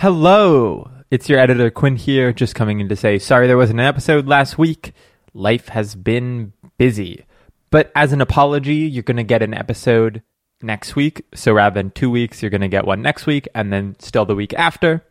[0.00, 3.86] Hello, it's your editor Quinn here, just coming in to say sorry there wasn't an
[3.86, 4.92] episode last week.
[5.32, 7.24] Life has been busy.
[7.70, 10.22] But as an apology, you're going to get an episode
[10.60, 11.24] next week.
[11.34, 14.26] So rather than two weeks, you're going to get one next week and then still
[14.26, 15.02] the week after.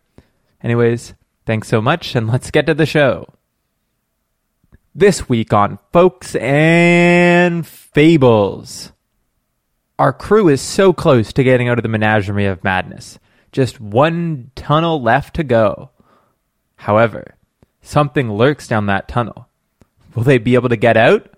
[0.61, 1.15] Anyways,
[1.47, 3.25] thanks so much and let's get to the show.
[4.93, 8.91] This week on Folks and Fables.
[9.97, 13.17] Our crew is so close to getting out of the menagerie of madness.
[13.55, 15.91] Just one tunnel left to go.
[16.75, 17.37] However,
[17.82, 19.47] something lurks down that tunnel.
[20.13, 21.29] Will they be able to get out?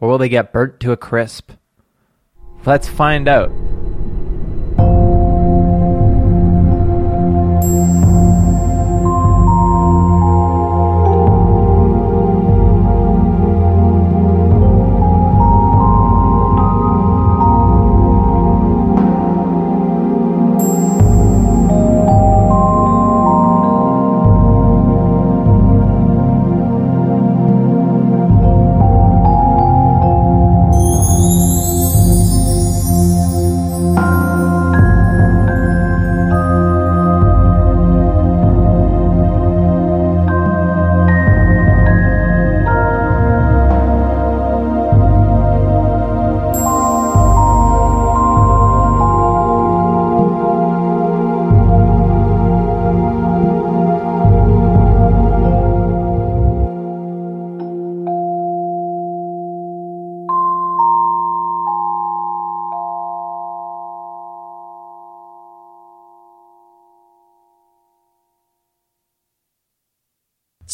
[0.00, 1.52] Or will they get burnt to a crisp?
[2.66, 3.52] Let's find out.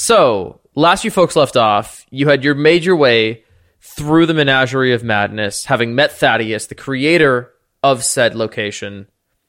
[0.06, 3.42] So, last you folks left off, you had your major way
[3.80, 7.50] through the menagerie of madness, having met Thaddeus, the creator
[7.82, 9.08] of said location,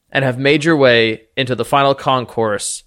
[0.09, 2.83] and have made your way into the final concourse,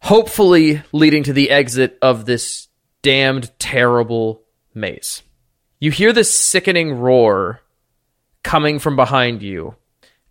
[0.00, 2.68] hopefully leading to the exit of this
[3.00, 4.42] damned terrible
[4.74, 5.22] maze.
[5.80, 7.62] You hear this sickening roar
[8.42, 9.74] coming from behind you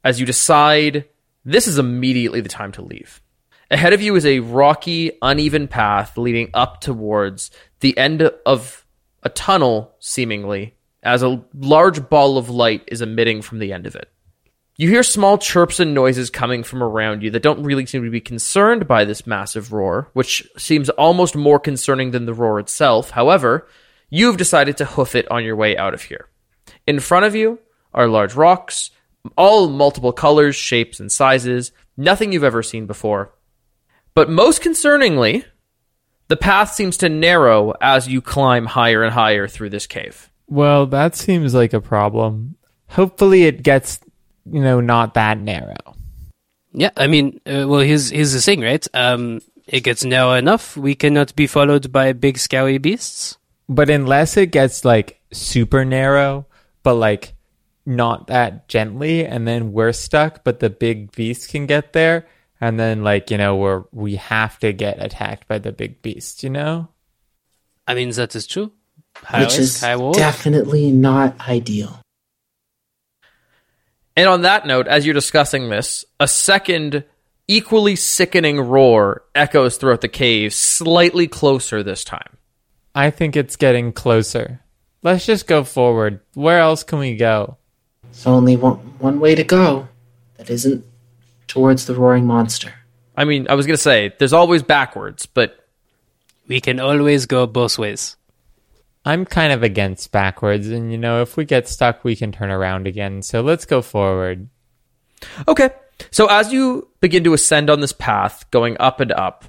[0.03, 1.05] as you decide
[1.43, 3.23] this is immediately the time to leave.
[3.73, 8.85] Ahead of you is a rocky, uneven path leading up towards the end of
[9.23, 13.95] a tunnel, seemingly, as a large ball of light is emitting from the end of
[13.95, 14.11] it.
[14.77, 18.11] You hear small chirps and noises coming from around you that don't really seem to
[18.11, 23.09] be concerned by this massive roar, which seems almost more concerning than the roar itself.
[23.09, 23.67] However,
[24.07, 26.29] you've decided to hoof it on your way out of here.
[26.85, 27.57] In front of you
[27.91, 28.91] are large rocks,
[29.35, 33.33] all multiple colors, shapes, and sizes, nothing you've ever seen before.
[34.15, 35.45] But most concerningly,
[36.27, 40.29] the path seems to narrow as you climb higher and higher through this cave.
[40.47, 42.55] Well, that seems like a problem.
[42.89, 43.99] Hopefully, it gets,
[44.45, 45.95] you know, not that narrow.
[46.73, 48.85] Yeah, I mean, uh, well, here's here's the thing, right?
[48.93, 53.37] Um, it gets narrow enough, we cannot be followed by big scary beasts.
[53.69, 56.47] But unless it gets like super narrow,
[56.83, 57.33] but like
[57.85, 62.27] not that gently, and then we're stuck, but the big beast can get there,
[62.63, 66.43] and then like you know we're we have to get attacked by the big beast,
[66.43, 66.87] you know.
[67.85, 68.71] I mean, that is true.
[69.17, 71.99] High which risk, is definitely not ideal.
[74.15, 77.03] And on that note, as you're discussing this, a second
[77.49, 82.37] equally sickening roar echoes throughout the cave, slightly closer this time.
[82.95, 84.61] I think it's getting closer.
[85.01, 86.21] Let's just go forward.
[86.33, 87.57] Where else can we go?
[88.03, 89.89] There's only one, one way to go
[90.37, 90.85] that isn't
[91.53, 92.73] towards the roaring monster.
[93.15, 95.55] I mean, I was going to say, there's always backwards, but
[96.47, 98.17] we can always go both ways.
[99.05, 102.49] I'm kind of against backwards, and you know, if we get stuck, we can turn
[102.49, 103.21] around again.
[103.21, 104.49] So let's go forward.
[105.47, 105.69] Okay.
[106.09, 109.45] So as you begin to ascend on this path, going up and up,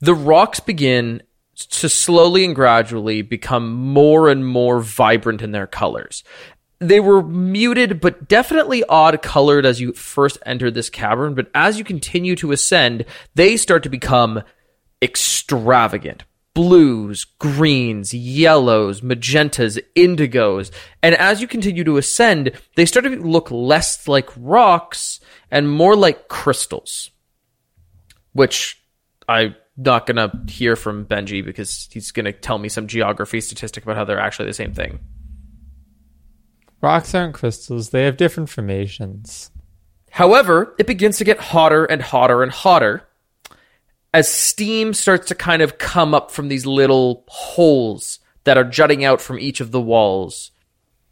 [0.00, 1.22] the rocks begin
[1.54, 6.24] to slowly and gradually become more and more vibrant in their colors.
[6.82, 11.34] They were muted, but definitely odd colored as you first entered this cavern.
[11.34, 13.04] But as you continue to ascend,
[13.34, 14.42] they start to become
[15.00, 16.24] extravagant.
[16.54, 20.70] Blues, greens, yellows, magentas, indigos.
[21.02, 25.20] And as you continue to ascend, they start to look less like rocks
[25.50, 27.10] and more like crystals.
[28.32, 28.82] Which
[29.28, 33.84] I'm not to hear from Benji because he's going to tell me some geography statistic
[33.84, 34.98] about how they're actually the same thing.
[36.82, 39.50] Rocks aren't crystals, they have different formations.
[40.10, 43.08] However, it begins to get hotter and hotter and hotter
[44.12, 49.04] as steam starts to kind of come up from these little holes that are jutting
[49.04, 50.50] out from each of the walls.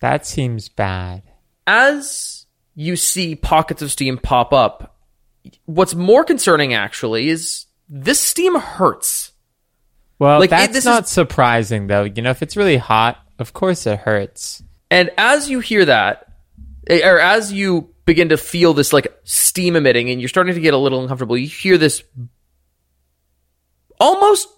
[0.00, 1.22] That seems bad.
[1.66, 2.44] As
[2.74, 4.96] you see pockets of steam pop up,
[5.64, 9.32] what's more concerning actually is this steam hurts.
[10.18, 12.04] Well, Like, it- that's this not is- surprising though.
[12.04, 14.62] You know, if it's really hot, of course it hurts.
[14.90, 16.32] And as you hear that,
[16.88, 20.60] eh, or as you begin to feel this like steam emitting and you're starting to
[20.60, 22.02] get a little uncomfortable, you hear this
[24.00, 24.48] almost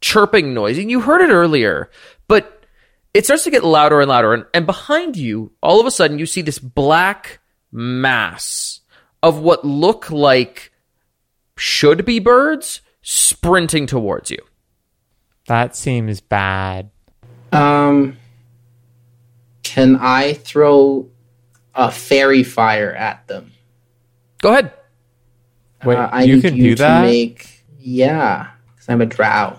[0.00, 0.78] chirping noise.
[0.78, 1.90] And you heard it earlier,
[2.28, 2.64] but
[3.12, 4.34] it starts to get louder and louder.
[4.34, 7.40] And, and behind you, all of a sudden, you see this black
[7.72, 8.80] mass
[9.22, 10.72] of what look like
[11.56, 14.38] should be birds sprinting towards you.
[15.46, 16.90] That seems bad.
[17.52, 18.16] Um,
[19.74, 21.08] can I throw
[21.74, 23.52] a faerie fire at them?
[24.42, 24.72] Go ahead.
[25.84, 27.02] Wait, Uh, I you need can you do to that?
[27.02, 29.58] Make yeah, because I'm a drow.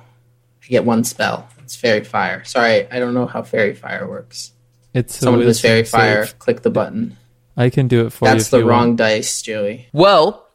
[0.63, 1.47] I get one spell.
[1.63, 2.43] It's faerie fire.
[2.43, 4.51] Sorry, I don't know how faerie fire works.
[4.93, 6.39] It's a Someone who's fairy wisdom fire, save.
[6.39, 7.17] click the button.
[7.57, 8.31] I can do it for you.
[8.33, 8.97] That's the you wrong want.
[8.97, 9.87] dice, Joey.
[9.93, 10.47] Well,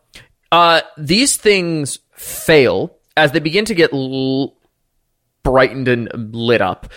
[0.52, 4.54] uh, these things fail as they begin to get l-
[5.42, 6.90] brightened and lit up.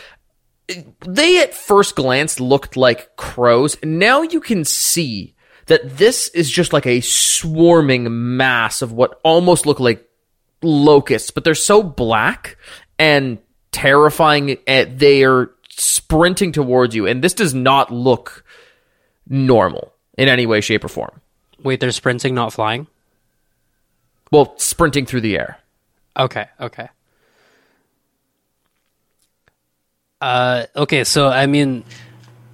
[1.05, 3.77] They at first glance looked like crows.
[3.83, 5.35] Now you can see
[5.65, 10.07] that this is just like a swarming mass of what almost look like
[10.61, 12.57] locusts, but they're so black
[12.97, 13.39] and
[13.71, 14.57] terrifying.
[14.67, 18.43] And they are sprinting towards you, and this does not look
[19.27, 21.21] normal in any way, shape, or form.
[21.63, 22.87] Wait, they're sprinting, not flying.
[24.31, 25.59] Well, sprinting through the air.
[26.17, 26.89] Okay, okay.
[30.21, 31.83] Uh, okay, so I mean,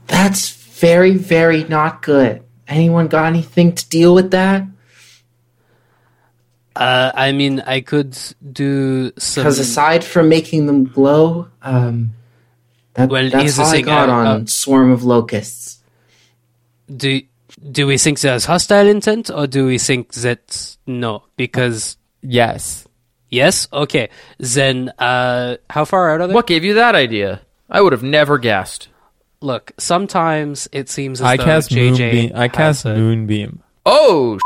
[0.07, 2.43] That's very, very not good.
[2.67, 4.65] Anyone got anything to deal with that?
[6.75, 8.17] uh, I mean, I could
[8.51, 9.43] do some.
[9.43, 12.11] Because aside from making them glow, um,
[12.95, 15.79] that, Well, that's here's all I got uh, on uh, Swarm of Locusts.
[16.93, 17.21] do
[17.71, 21.23] do we think there's hostile intent, or do we think that no?
[21.37, 22.85] Because Yes.
[23.29, 24.09] yes, okay,
[24.39, 26.33] then uh, how far out are they?
[26.33, 27.41] What gave you that idea?
[27.69, 28.89] I would have never guessed.
[29.41, 32.31] Look, sometimes it seems as I though cast JJ moonbeam.
[32.35, 33.61] I has cast a- moonbeam.
[33.85, 34.39] Oh,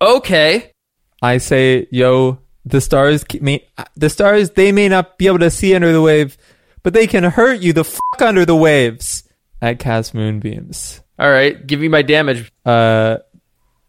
[0.00, 0.72] okay.
[1.20, 3.64] I say, yo, the stars ke- may
[3.96, 6.36] the stars they may not be able to see under the wave,
[6.82, 9.24] but they can hurt you the fuck under the waves.
[9.60, 11.00] I cast moonbeams.
[11.18, 12.50] All right, give me my damage.
[12.66, 13.18] Uh,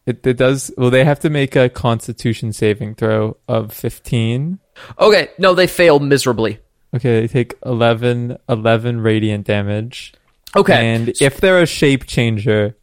[0.06, 0.72] it, it does.
[0.78, 4.60] Well, they have to make a Constitution saving throw of fifteen.
[5.00, 6.60] Okay, no, they fail miserably.
[6.94, 10.13] Okay, they take 11, 11 radiant damage.
[10.56, 12.75] Okay, And if they're a shape changer,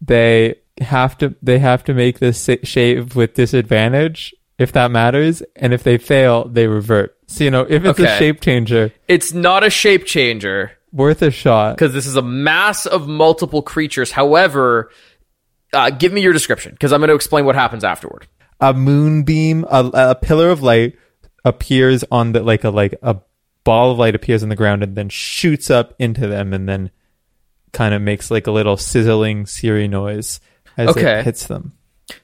[0.00, 5.72] they have to they have to make this shave with disadvantage if that matters, and
[5.74, 7.16] if they fail, they revert.
[7.26, 8.14] So you know, if it's Okay.
[8.14, 11.76] a shape changer, it's not a shape changer worth a shot.
[11.76, 14.12] because this is a mass of multiple creatures.
[14.12, 14.90] However,
[15.72, 18.28] uh, give me your description because I'm going to explain what happens afterward.
[18.60, 20.96] A moonbeam, a, a pillar of light
[21.44, 23.16] appears on the like a like a
[23.64, 26.90] ball of light appears on the ground and then shoots up into them and then
[27.72, 30.40] kind of makes like a little sizzling Siri noise
[30.76, 31.20] as Okay.
[31.20, 31.72] it hits them.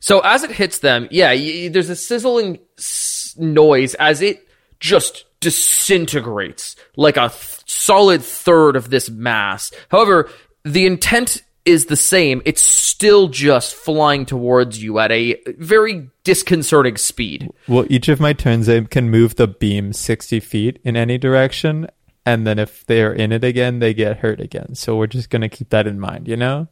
[0.01, 4.47] So as it hits them, yeah, y- there's a sizzling s- noise as it
[4.81, 9.71] just disintegrates like a th- solid third of this mass.
[9.91, 10.29] However,
[10.65, 12.41] the intent is the same.
[12.45, 17.49] It's still just flying towards you at a very disconcerting speed.
[17.67, 21.89] Well, each of my turns, I can move the beam 60 feet in any direction.
[22.25, 24.75] And then if they're in it again, they get hurt again.
[24.75, 26.69] So we're just going to keep that in mind, you know?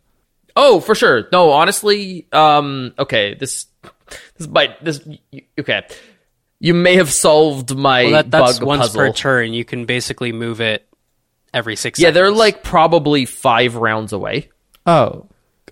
[0.55, 1.29] Oh, for sure.
[1.33, 3.67] No, honestly, um, okay, this,
[4.39, 5.07] this might, this,
[5.59, 5.83] okay.
[6.59, 9.01] You may have solved my Well, that, that's bug once puzzle.
[9.01, 9.53] per turn.
[9.53, 10.87] You can basically move it
[11.53, 11.99] every six.
[11.99, 14.51] yeah, they're like probably five rounds away.
[14.87, 15.27] Oh,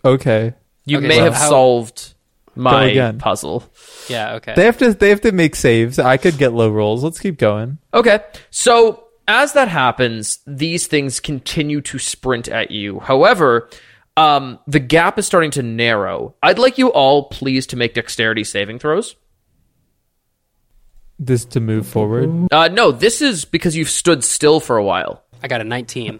[0.04, 0.54] okay.
[0.84, 2.14] You Okay, may so have how- solved
[2.56, 3.18] my again.
[3.18, 3.64] puzzle.
[4.08, 4.34] yeah.
[4.34, 4.54] Okay.
[4.54, 5.98] They have to they have to make saves.
[5.98, 7.02] I could get low rolls.
[7.02, 7.78] Let's keep going.
[7.92, 8.20] Okay.
[8.50, 13.00] So as that happens, these things continue to sprint at you.
[13.00, 13.68] However,
[14.16, 16.34] um, the gap is starting to narrow.
[16.42, 19.16] I'd like you all please to make dexterity saving throws.
[21.18, 22.48] This to move forward.
[22.52, 25.22] Uh, no, this is because you've stood still for a while.
[25.42, 26.18] I got a 19.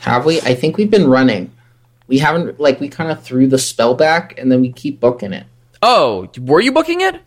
[0.00, 0.40] Have we?
[0.40, 1.52] I think we've been running.
[2.12, 5.32] We haven't, like, we kind of threw the spell back and then we keep booking
[5.32, 5.46] it.
[5.80, 7.18] Oh, were you booking it?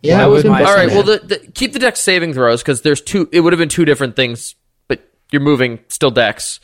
[0.00, 0.88] Yeah, Why we've would been my- All right.
[0.88, 3.28] Well, the, the, keep the dex saving throws because there's two.
[3.30, 4.54] It would have been two different things,
[4.88, 6.60] but you're moving still dex.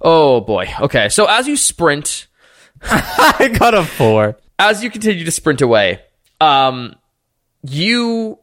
[0.00, 0.68] Oh boy.
[0.80, 1.08] Okay.
[1.08, 2.28] So as you sprint,
[2.82, 4.38] I got a four.
[4.58, 6.00] as you continue to sprint away,
[6.40, 6.94] um,
[7.62, 8.38] you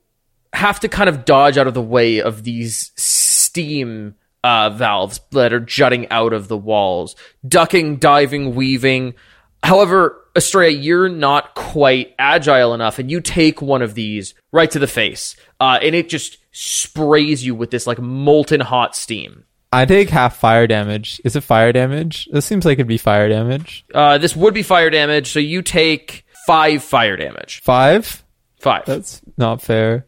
[0.51, 4.15] have to kind of dodge out of the way of these steam
[4.47, 9.13] uh, valves that are jutting out of the walls, ducking, diving, weaving.
[9.61, 14.79] However, Estrella, you're not quite agile enough, and you take one of these right to
[14.79, 19.43] the face, uh, and it just sprays you with this like molten hot steam.
[19.73, 21.19] I take half fire damage.
[21.25, 22.29] Is it fire damage?
[22.31, 23.83] This seems like it'd be fire damage.
[23.93, 27.59] Uh, this would be fire damage, so you take five fire damage.
[27.63, 28.23] Five?
[28.61, 28.85] Five.
[28.85, 30.05] That's not fair.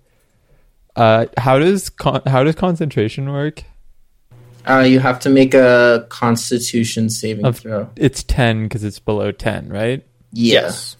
[0.96, 3.66] Uh, how does con- how does concentration work?
[4.70, 7.90] Uh, you have to make a Constitution saving Of- throw.
[7.96, 10.06] It's ten because it's below ten, right?
[10.32, 10.96] Yes.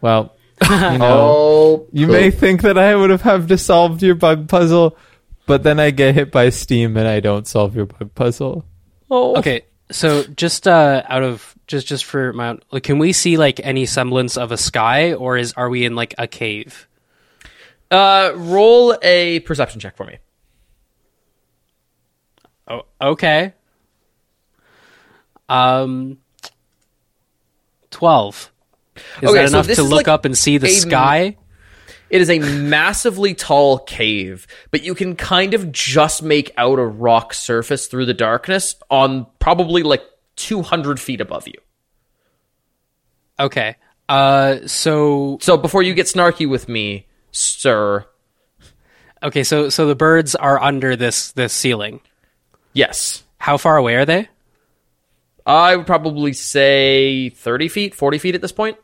[0.00, 2.12] Well, you know, Oh, you poop.
[2.12, 4.96] may think that I would have have to solve your bug puzzle,
[5.46, 8.64] but then I get hit by steam and I don't solve your bug puzzle.
[9.10, 9.36] oh.
[9.38, 13.36] Okay, so just uh, out of just just for my own, like, can we see
[13.36, 16.88] like any semblance of a sky, or is are we in like a cave?
[17.90, 20.18] Uh, roll a perception check for me.
[22.68, 23.54] Oh, okay.
[25.48, 26.18] Um,
[27.90, 28.52] twelve.
[29.22, 31.36] Is Okay, that enough this to look like up and see the a- sky?
[32.10, 36.84] It is a massively tall cave, but you can kind of just make out a
[36.84, 40.02] rock surface through the darkness on probably like
[40.36, 41.54] 200 feet above you.
[43.38, 43.76] Okay.
[44.08, 48.06] Uh, so So before you get snarky with me, sir,
[49.22, 52.00] okay, so so the birds are under this this ceiling.
[52.78, 53.22] Yes.
[53.38, 54.28] How far away are they?
[55.46, 58.76] I would probably say 30 feet, 40 feet at this point.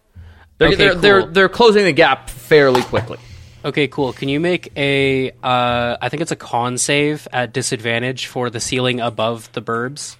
[0.58, 3.18] They're, Okay, they're, they're, they're closing the gap fairly quickly.
[3.64, 4.12] Okay, cool.
[4.12, 8.60] Can you make a uh I think it's a con save at disadvantage for the
[8.60, 10.16] ceiling above the burbs?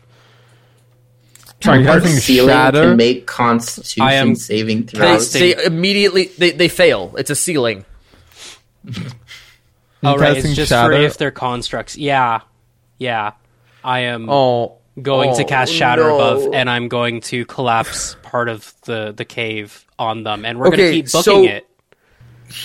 [1.67, 2.83] Are you Our having ceiling shatter?
[2.89, 5.33] can make Constitution I am- saving They, throws.
[5.33, 7.15] they immediately they, they fail.
[7.19, 7.85] It's a ceiling.
[10.03, 10.93] Oh right, it's just shatter?
[10.95, 11.97] for if they're constructs.
[11.97, 12.41] Yeah.
[12.99, 13.33] Yeah.
[13.85, 16.15] I am Oh, going to oh, cast shatter no.
[16.17, 20.67] above and I'm going to collapse part of the the cave on them and we're
[20.67, 21.69] going to keep booking so it.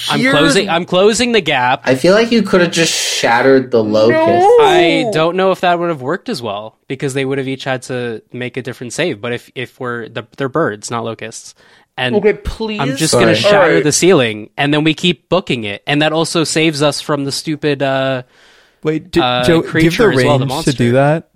[0.10, 1.82] I'm here's- closing I'm closing the gap.
[1.86, 4.48] I feel like you could have just shattered the locust.
[4.62, 7.64] I don't know if that would have worked as well because they would have each
[7.64, 9.20] had to make a different save.
[9.22, 11.56] But if if we're the, they're birds, not locusts,
[11.98, 12.80] and Okay, please.
[12.80, 13.24] I'm just Sorry.
[13.26, 13.84] gonna shatter Alright.
[13.84, 17.32] the ceiling, and then we keep booking it, and that also saves us from the
[17.32, 17.82] stupid.
[17.82, 18.24] Uh,
[18.84, 20.92] Wait, do, uh, Joe, do you have creature the as well, the range to do
[20.94, 21.30] that.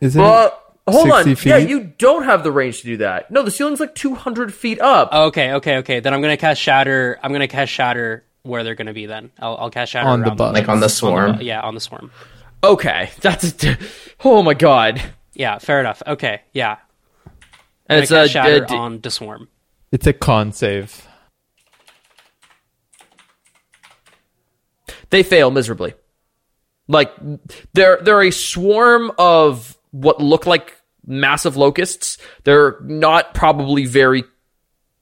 [0.00, 0.22] Is it?
[0.22, 0.50] Uh,
[0.88, 1.36] hold 60 on.
[1.36, 1.48] feet?
[1.50, 3.30] Yeah, you don't have the range to do that.
[3.30, 5.12] No, the ceiling's like 200 feet up.
[5.12, 6.00] okay, okay, okay.
[6.00, 7.18] Then I'm gonna cast shatter.
[7.22, 9.06] I'm gonna cast shatter where they're gonna be.
[9.06, 10.54] Then I'll, I'll cast shatter On the around bug.
[10.54, 11.40] Like on the swarm.
[11.40, 12.10] yeah, on the swarm.
[12.62, 13.54] okay, that's.
[14.24, 15.02] Oh my god.
[15.34, 16.02] Yeah, fair enough.
[16.06, 16.76] Okay, yeah.
[17.86, 18.22] And it's a.
[18.22, 19.48] cast shatter uh, d- on the swarm.
[19.90, 21.06] It's a con save.
[25.10, 25.94] they fail miserably.
[26.88, 27.12] Like
[27.72, 32.18] they're they're a swarm of what look like massive locusts.
[32.44, 34.24] They're not probably very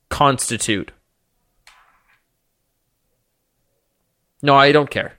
[0.08, 0.92] constitute.
[4.42, 5.14] No, I don't care.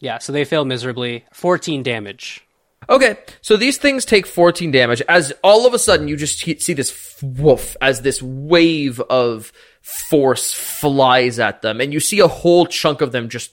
[0.00, 1.24] Yeah, so they fail miserably.
[1.32, 2.46] 14 damage.
[2.88, 6.72] Okay, so these things take 14 damage as all of a sudden you just see
[6.74, 12.66] this woof as this wave of force flies at them, and you see a whole
[12.66, 13.52] chunk of them just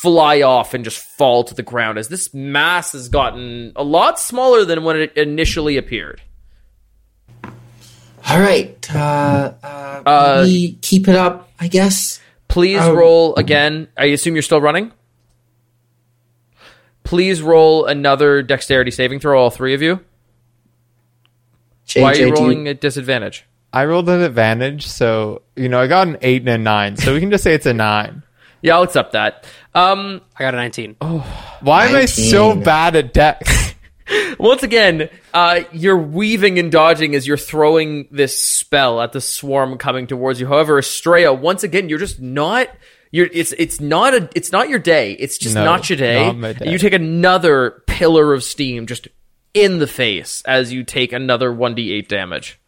[0.00, 4.18] fly off and just fall to the ground as this mass has gotten a lot
[4.18, 6.22] smaller than when it initially appeared.
[7.44, 8.76] All right.
[8.94, 12.20] Uh, uh, Uh, maybe keep it up, I guess.
[12.48, 12.94] Please Oh.
[12.94, 13.88] roll again.
[13.96, 14.92] I assume you're still running?
[17.04, 20.00] Please roll another dexterity saving throw, all three of you.
[21.86, 23.44] JJ, Why are you do rolling at disadvantage?
[23.72, 27.12] I rolled an advantage, so you know I got an eight and a nine, so
[27.14, 28.22] we can just say it's a nine.
[28.62, 29.46] Yeah, I'll accept that.
[29.74, 30.96] Um, I got a 19.
[31.00, 33.42] Oh, Why am I so bad at deck?
[34.38, 39.78] Once again, uh, you're weaving and dodging as you're throwing this spell at the swarm
[39.78, 40.46] coming towards you.
[40.48, 42.68] However, Estrella, once again, you're just not.
[43.12, 45.12] You're, it's it's not a it's not your day.
[45.12, 46.26] It's just No, not your day.
[46.26, 46.72] not my day.
[46.72, 49.06] You take another pillar of steam just
[49.54, 52.58] in the face as you take another one d eight damage.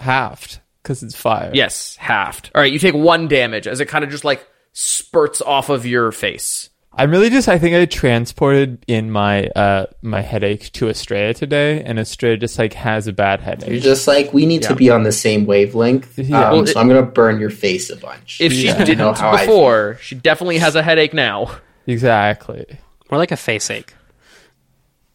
[0.00, 1.50] Halved because it's fire.
[1.54, 2.50] Yes, halved.
[2.54, 5.84] All right, you take one damage as it kind of just like spurts off of
[5.86, 6.68] your face.
[6.94, 7.48] I'm really just.
[7.48, 12.58] I think I transported in my uh my headache to Estrella today, and Estrella just
[12.58, 13.70] like has a bad headache.
[13.70, 16.18] You're just like we need to be on the same wavelength.
[16.18, 16.48] Yeah.
[16.50, 18.42] Um, Well, so I'm gonna burn your face a bunch.
[18.42, 18.84] If she Yeah.
[18.84, 21.50] Didn't how before, she definitely has a headache now.
[21.86, 22.66] Exactly.
[23.10, 23.94] More like a face ache.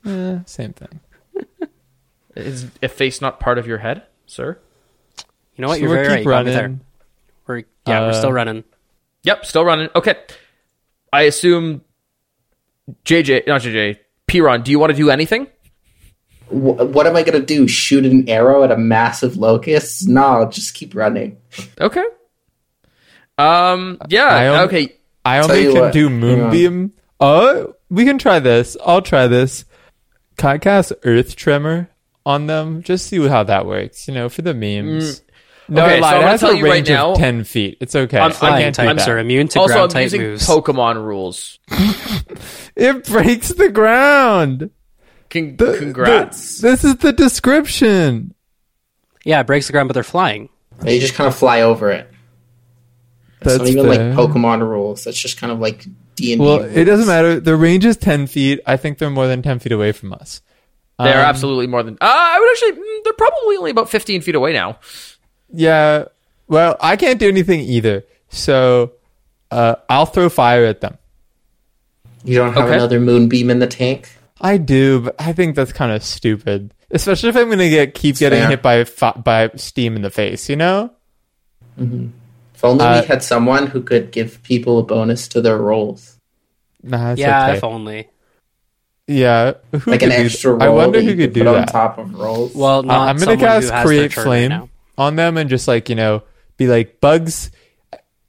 [0.06, 1.00] Eh, same thing.
[2.36, 4.58] Is a face not part of your head, sir?
[5.56, 5.76] You know what?
[5.76, 6.18] So You're we'll very right.
[6.18, 6.62] keep You got me there.
[6.64, 6.82] running.
[7.48, 8.64] We're, yeah, we're Uh, still running.
[9.28, 9.90] Yep, still running.
[9.94, 10.16] Okay.
[11.12, 11.82] I assume
[13.04, 15.48] JJ, not JJ, Piron, do you want to do anything?
[16.50, 17.68] What am I gonna do?
[17.68, 20.08] Shoot an arrow at a massive locust?
[20.08, 21.38] No, I'll just keep running.
[21.80, 22.06] Okay.
[23.38, 23.98] Um.
[24.02, 24.52] I Yeah.
[24.62, 24.94] only- okay.
[25.26, 26.94] I Tell only you can what, do moonbeam.
[27.20, 28.78] Oh, we can try this.
[28.86, 29.66] I'll try this.
[30.38, 31.90] Can I cast Earth Tremor
[32.26, 32.82] on them?
[32.82, 34.08] Just see how that works.
[34.08, 35.22] You know, for the memes.
[35.70, 35.84] No.
[35.84, 36.14] Okay, I so lied.
[36.16, 37.78] I'm gonna tell a you right now- of ten feet.
[37.82, 38.18] It's okay.
[38.20, 39.12] I'm- I Flying can't do types that.
[39.12, 40.48] are immune to Also, ground I'm type using moves.
[40.48, 41.60] Pokemon rules.
[42.76, 44.70] It breaks the ground.
[45.30, 46.62] Con- The- congrats.
[46.62, 48.34] the- this is the description.
[49.26, 50.50] yeah, it breaks the ground, but they're flying.
[50.86, 52.08] You just kind of fly over it.
[53.40, 54.14] That's, That's not even fair.
[54.14, 55.04] like Pokemon rules.
[55.04, 56.46] That's just kind of like D and D.
[56.46, 57.40] Well, it doesn't matter.
[57.40, 58.60] The range is ten feet.
[58.66, 60.42] I think they're more than ten feet away from us.
[61.00, 61.96] They're Um, absolutely more than.
[61.96, 62.84] Uh, I would actually.
[62.84, 64.80] mm, They're probably only about 15 feet away now.
[65.52, 66.06] Yeah.
[66.48, 68.06] Well, I can't do anything either.
[68.30, 68.94] So
[69.52, 70.98] uh, I'll throw fire at them.
[72.24, 72.76] You don't have Okay.
[72.76, 74.10] another moonbeam in the tank.
[74.42, 76.74] I do, but I think that's kind of stupid.
[76.92, 78.50] Especially if I'm going to get keep getting fair.
[78.50, 80.92] hit by fi- by steam in the face, you know?
[81.78, 86.18] If only Uh, we had someone who could give people a bonus to their rolls,
[86.84, 87.58] Nah, yeah, okay.
[87.58, 88.10] if only.
[89.08, 89.54] Yeah.
[89.72, 90.64] Who like an could do- extra roll.
[90.64, 91.70] I wonder that who you could put do on that.
[91.72, 92.54] top of rolls.
[92.56, 94.70] Well, Uh, I'm going to who cast create their turn right flame now.
[94.98, 96.24] On them and just like, you know,
[96.58, 97.52] be like bugs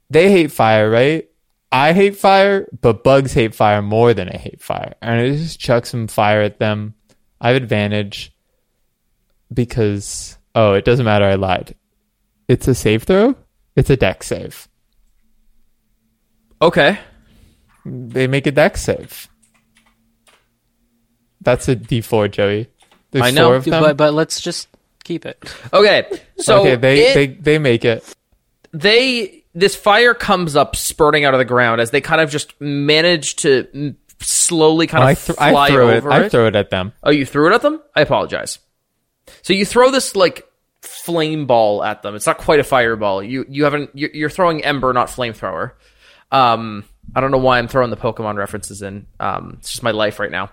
[0.09, 1.29] they hate fire, right?
[1.71, 4.95] I hate fire, but bugs hate fire more than I hate fire.
[5.01, 6.95] And I just chuck some fire at them.
[7.39, 8.33] I have advantage
[9.53, 11.25] because oh, it doesn't matter.
[11.25, 11.75] I lied.
[12.47, 13.35] It's a save throw.
[13.75, 14.67] It's a deck save.
[16.61, 16.99] Okay.
[17.85, 19.29] They make a deck save.
[21.41, 22.67] That's a D four, Joey.
[23.11, 23.81] There's I know, four of them.
[23.83, 24.67] But but let's just
[25.09, 25.43] keep it.
[25.73, 26.05] Okay.
[26.37, 28.15] So okay, they, it- they they make it.
[28.71, 32.53] they this fire comes up spurting out of the ground as they kind of just
[32.61, 35.97] manage to slowly kind I, of th- fly I throw it.
[35.97, 36.93] over I throw it at them.
[37.03, 37.81] Oh, you threw it at them?
[37.95, 38.59] I apologize.
[39.41, 40.45] So you throw this like
[40.81, 42.15] flame ball at them.
[42.15, 43.23] It's not quite a fireball.
[43.23, 45.71] You you haven't you're, you're throwing ember, not flamethrower.
[46.31, 46.85] Um,
[47.15, 49.07] I don't know why I'm throwing the Pokemon references in.
[49.19, 50.51] Um, it's just my life right now.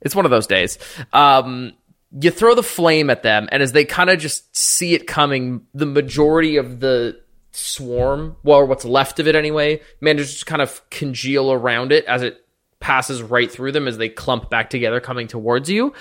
[0.00, 0.78] It's one of those days.
[1.12, 1.72] Um,
[2.10, 5.62] you throw the flame at them, and as they kind of just see it coming,
[5.74, 7.20] the majority of the
[7.52, 12.22] swarm, well, what's left of it anyway, manages to kind of congeal around it as
[12.22, 12.44] it
[12.80, 15.92] passes right through them as they clump back together, coming towards you.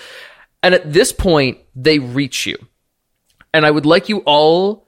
[0.63, 2.57] And at this point, they reach you.
[3.53, 4.87] And I would like you all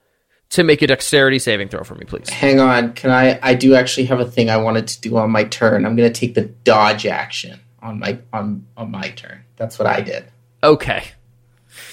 [0.50, 2.28] to make a dexterity saving throw for me, please.
[2.28, 3.38] Hang on, can I?
[3.42, 5.86] I do actually have a thing I wanted to do on my turn.
[5.86, 9.42] I'm going to take the dodge action on my on on my turn.
[9.56, 10.24] That's what I did.
[10.62, 11.04] Okay.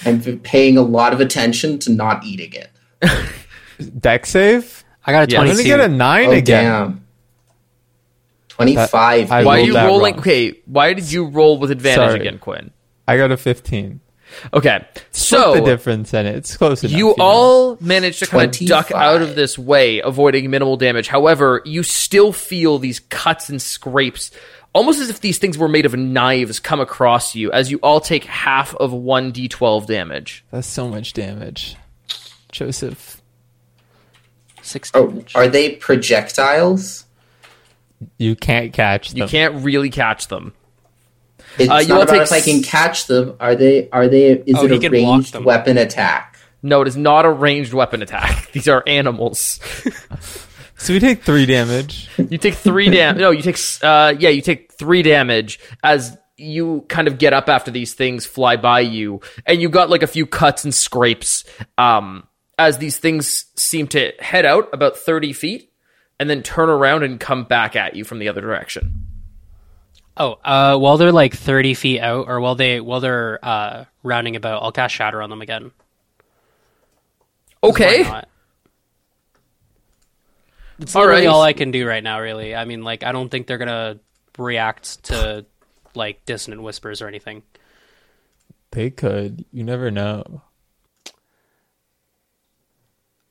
[0.04, 2.70] I'm paying a lot of attention to not eating it.
[4.00, 4.84] Deck save.
[5.04, 5.40] I got a Yeah.
[5.40, 6.64] I'm gonna get a nine Oh again.
[6.64, 7.04] damn!
[8.48, 9.30] Twenty-five.
[9.30, 10.14] I Why are you rolling?
[10.14, 10.20] wrong.
[10.20, 12.20] Okay, why did you roll with advantage Sorry.
[12.20, 12.70] again, Quinn?
[13.06, 14.00] I got a fifteen.
[14.52, 16.36] Okay, Split so the difference in it.
[16.36, 16.96] It's close enough.
[16.96, 17.14] you know.
[17.18, 21.08] all managed to kind of duck out of this way, avoiding minimal damage.
[21.08, 24.30] However, you still feel these cuts and scrapes,
[24.72, 28.00] almost as if these things were made of knives, come across you as you all
[28.00, 30.44] take half of one d12 damage.
[30.50, 31.76] That's so much damage,
[32.52, 33.20] Joseph.
[34.62, 35.32] Six Oh, damage.
[35.34, 37.04] are they projectiles?
[38.18, 39.18] You can't catch them.
[39.18, 40.52] You can't really catch them.
[41.58, 43.34] It's Uh, you not about take if I can catch them.
[43.40, 43.88] Are they?
[43.90, 44.32] Are they?
[44.32, 46.36] Is Oh, it a ranged weapon attack?
[46.62, 48.50] No, it is not a ranged weapon attack.
[48.52, 49.58] These are animals.
[50.80, 52.08] So we take three damage.
[52.16, 53.20] You take three damage.
[53.20, 57.48] No, you take uh yeah, you take three damage as you kind of get up
[57.48, 61.42] after these things fly by you, and you got like a few cuts and scrapes.
[61.76, 65.72] Um, as these things seem to head out about thirty feet,
[66.20, 69.04] and then turn around and come back at you from the other direction.
[70.16, 74.36] Oh, uh, while they're like thirty feet out, or while they while they're uh, rounding
[74.36, 75.72] about, I'll cast Shatter on them again.
[77.60, 78.28] Why Okay, not?
[80.78, 81.26] It's All literally right.
[81.26, 82.20] all I can do right now.
[82.20, 83.98] Really, I mean, like I don't think they're gonna
[84.36, 85.46] react to
[85.94, 87.42] like dissonant whispers or anything.
[88.70, 89.44] They could.
[89.52, 90.42] You never know.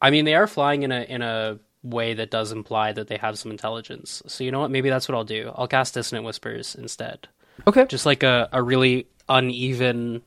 [0.01, 3.17] I mean, they are flying in a in a way that does imply that they
[3.17, 4.21] have some intelligence.
[4.27, 4.71] So you know what?
[4.71, 5.51] Maybe that's what I'll do.
[5.55, 7.27] I'll cast dissonant whispers instead.
[7.67, 10.21] okay, Just like a, a really uneven,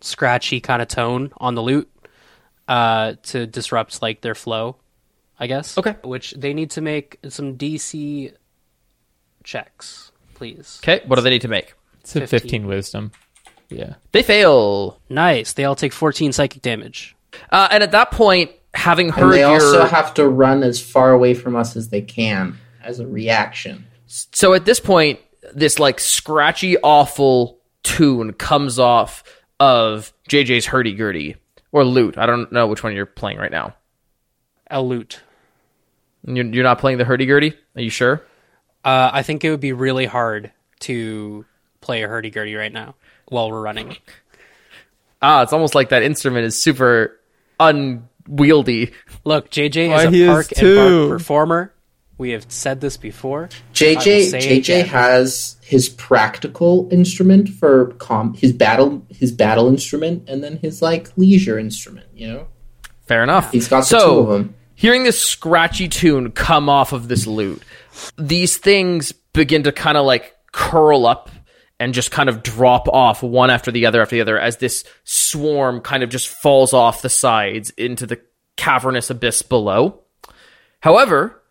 [0.00, 1.90] scratchy kind of tone on the lute
[2.68, 4.76] uh, to disrupt like their flow,
[5.38, 5.76] I guess.
[5.78, 5.96] Okay.
[6.02, 8.32] Which they need to make some DC
[9.44, 10.80] checks, please.
[10.82, 11.02] okay.
[11.06, 11.74] What do they need to make?
[12.00, 12.40] It's a 15.
[12.40, 13.12] 15 wisdom.
[13.68, 13.94] Yeah.
[14.12, 15.52] They fail, Nice.
[15.54, 17.16] They all take 14 psychic damage.
[17.50, 20.80] uh, and at that point, having And heard they your also have to run as
[20.80, 23.86] far away from us as they can as a reaction.
[24.06, 25.18] So at this point,
[25.52, 29.24] this like scratchy, awful tune comes off
[29.58, 31.36] of JJ's hurdy gurdy
[31.72, 32.16] or lute.
[32.18, 33.74] I don't know which one you're playing right now.
[34.70, 35.20] A lute.
[36.26, 37.54] You're, you're not playing the hurdy gurdy.
[37.74, 38.22] Are you sure?
[38.84, 41.44] Uh, I think it would be really hard to
[41.80, 42.94] play a hurdy gurdy right now
[43.28, 43.96] while we're running.
[45.22, 47.18] Ah, it's almost like that instrument is super
[47.58, 48.92] unwieldy.
[49.24, 51.08] Look, JJ Why, is he a is park and too.
[51.08, 51.72] bark performer.
[52.18, 53.50] We have said this before.
[53.74, 60.56] JJ JJ has his practical instrument for com his battle his battle instrument and then
[60.58, 62.46] his like leisure instrument, you know?
[63.06, 63.52] Fair enough.
[63.52, 64.54] He's got the so, two of them.
[64.76, 67.62] Hearing this scratchy tune come off of this lute,
[68.16, 71.30] these things begin to kind of like curl up
[71.78, 74.84] and just kind of drop off one after the other after the other as this
[75.04, 78.20] swarm kind of just falls off the sides into the
[78.56, 80.00] cavernous abyss below.
[80.80, 81.42] However,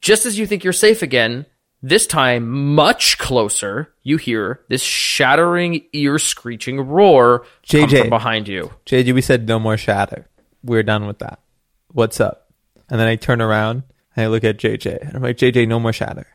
[0.00, 1.46] just as you think you're safe again,
[1.82, 8.00] this time much closer, you hear this shattering, ear screeching roar JJ.
[8.02, 8.72] from behind you.
[8.86, 10.28] JJ, we said no more shatter.
[10.62, 11.40] We're done with that.
[11.88, 12.41] What's up?
[12.90, 13.82] And then I turn around
[14.16, 16.26] and I look at JJ and I'm like, JJ, no more shatter.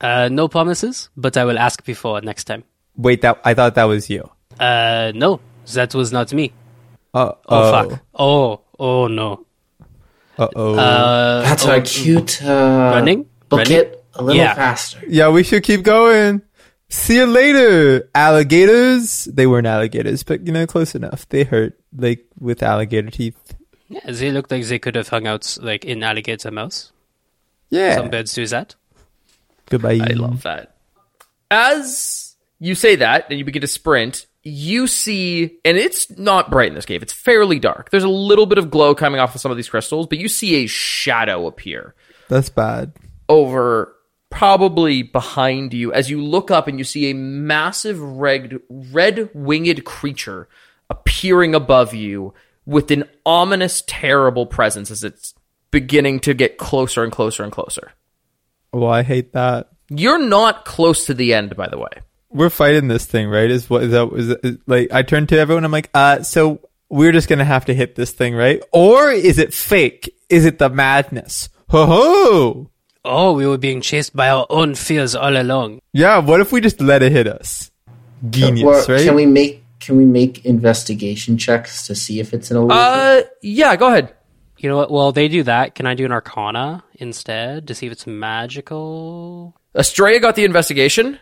[0.00, 2.64] Uh, no promises, but I will ask before next time.
[2.96, 4.28] Wait, that I thought that was you.
[4.58, 5.40] Uh, no,
[5.74, 6.52] that was not me.
[7.14, 8.00] Uh Oh, fuck.
[8.14, 9.44] Oh, oh no.
[10.38, 10.74] Uh oh.
[10.78, 13.26] Uh, That's oh, a cute uh running?
[13.48, 13.76] book Running?
[13.78, 14.54] it a little Yeah.
[14.54, 15.00] faster.
[15.08, 16.42] yeah, we should keep going.
[16.90, 19.24] See you later, alligators.
[19.24, 21.28] They weren't alligators, but you know, close enough.
[21.28, 23.54] They hurt, like with alligator teeth.
[23.88, 26.92] Yeah, they look like they could have hung out like in alligator mouse.
[27.70, 27.96] Yeah.
[27.96, 28.74] Some birds do that.
[29.66, 30.00] Goodbye.
[30.02, 30.76] I love that.
[31.50, 36.68] As you say that and you begin to sprint, you see, and it's not bright
[36.68, 37.90] in this cave, it's fairly dark.
[37.90, 40.28] There's a little bit of glow coming off of some of these crystals, but you
[40.28, 41.94] see a shadow appear
[42.28, 42.92] That's bad.
[43.28, 43.94] over
[44.30, 49.84] probably behind you as you look up and you see a massive red red winged
[49.86, 50.48] creature
[50.90, 52.34] appearing above you
[52.68, 55.32] with an ominous terrible presence as it's
[55.70, 57.92] beginning to get closer and closer and closer.
[58.72, 59.70] Well, I hate that.
[59.88, 61.88] You're not close to the end by the way.
[62.30, 63.50] We're fighting this thing, right?
[63.50, 64.12] Is what is that?
[64.12, 65.64] Is, it- is like I turn to everyone.
[65.64, 68.62] I'm like, uh, so we're just gonna have to hit this thing, right?
[68.70, 70.14] Or is it fake?
[70.28, 71.48] Is it the madness?
[71.70, 72.70] Ho ho!
[73.04, 75.80] Oh, we were being chased by our own fears all along.
[75.94, 76.18] Yeah.
[76.18, 77.70] What if we just let it hit us?
[78.28, 79.04] Genius, Or right?
[79.04, 82.76] Can we make can we make investigation checks to see if it's an illusion?
[82.76, 84.14] Uh, yeah, go ahead.
[84.58, 84.90] You know what?
[84.90, 85.74] Well, they do that.
[85.74, 89.56] Can I do an Arcana instead to see if it's magical?
[89.74, 91.18] Estrella got the investigation.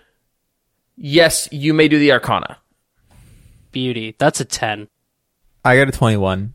[0.96, 2.58] Yes, you may do the Arcana.
[3.70, 4.16] Beauty.
[4.18, 4.88] That's a 10.
[5.64, 6.52] I got a 21.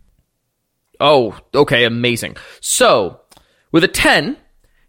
[1.00, 2.36] Oh, okay, amazing.
[2.60, 3.22] So,
[3.72, 4.36] with a 10,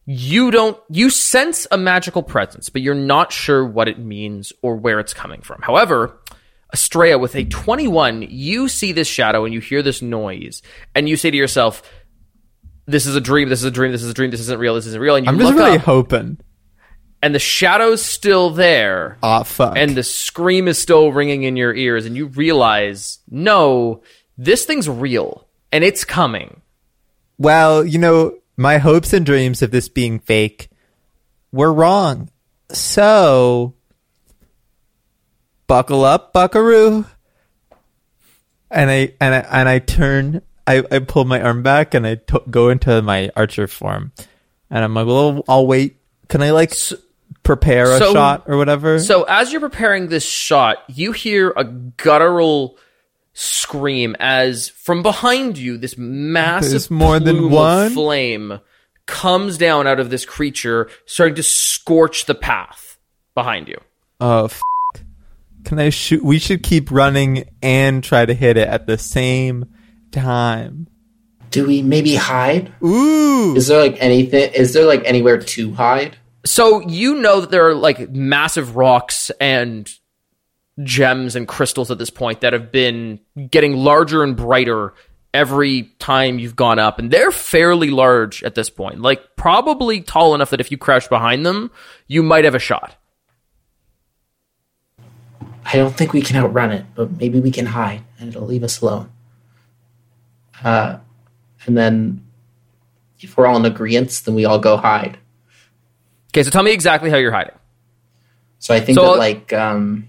[0.07, 4.75] you don't you sense a magical presence, but you're not sure what it means or
[4.75, 5.63] where it's coming from.
[5.63, 6.19] However,
[6.73, 10.63] Estrella with a 21, you see this shadow and you hear this noise
[10.95, 11.83] and you say to yourself,
[12.87, 14.75] this is a dream, this is a dream, this is a dream, this isn't real,
[14.75, 15.17] this isn't real.
[15.17, 16.39] And you I'm just really up hoping.
[17.23, 19.19] and the shadow's still there.
[19.23, 19.77] Ah, fuck.
[19.77, 24.03] and the scream is still ringing in your ears and you realize no
[24.39, 26.63] this thing's real and it's coming
[27.39, 30.69] well, you know, my hopes and dreams of this being fake
[31.51, 32.31] were wrong.
[32.71, 33.75] So,
[35.73, 37.07] buckle up, buckaroo.
[38.71, 40.43] And I and I and I turn.
[40.67, 44.13] I, I pull my arm back and I go into my archer form,
[44.71, 45.97] and I'm like, well, I'll wait.
[46.29, 46.75] Can I like
[47.43, 48.99] prepare a so- shot or whatever?
[48.99, 52.79] so as you're preparing this shot you hear a guttural
[53.33, 57.91] scream as from behind you this massive There's more than one?
[57.91, 58.61] flame
[59.07, 62.99] comes down out of this creature starting to scorch the path
[63.35, 63.81] behind you
[64.21, 64.63] oh, f-
[65.73, 66.23] can I shoot?
[66.23, 69.73] We should keep running and try to hit it at the same
[70.11, 70.87] time.
[71.49, 72.71] Do we maybe hide?
[72.85, 74.53] Ooh, Is there like anything?
[74.53, 76.19] Is there like anywhere to hide?
[76.45, 79.91] So you know that there are like massive rocks and
[80.83, 84.93] gems and crystals at this point that have been getting larger and brighter
[85.33, 89.01] every time you've gone up and they're fairly large at this point.
[89.01, 91.71] Like probably tall enough that if you crouch behind them,
[92.09, 92.95] you might have a shot.
[95.65, 98.65] I don't think we can outrun it, but maybe we can hide, and it'll leave
[98.65, 99.11] us alone.
[100.63, 100.99] Uh,
[101.67, 102.25] and then
[103.21, 105.19] if we're all in agreement, then we all go hide.
[106.31, 107.55] Okay, so tell me exactly how you're hiding.
[108.59, 110.09] So I think So, that uh, like um,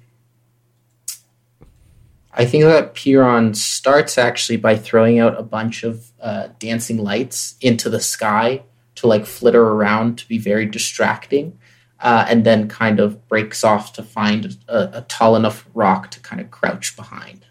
[2.32, 7.56] I think that Piron starts actually by throwing out a bunch of uh, dancing lights
[7.62, 8.64] into the sky
[8.96, 11.58] to like flitter around to be very distracting,
[12.04, 16.20] uh, and then kind of breaks off to find a, a tall enough rock to
[16.20, 17.46] kind of crouch behind.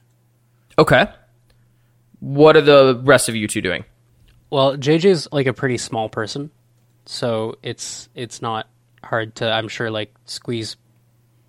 [0.78, 1.06] Okay.
[2.20, 3.84] What are the rest of you two doing?
[4.50, 6.50] Well, JJ's like a pretty small person,
[7.06, 8.68] so it's it's not
[9.02, 10.76] hard to I'm sure like squeeze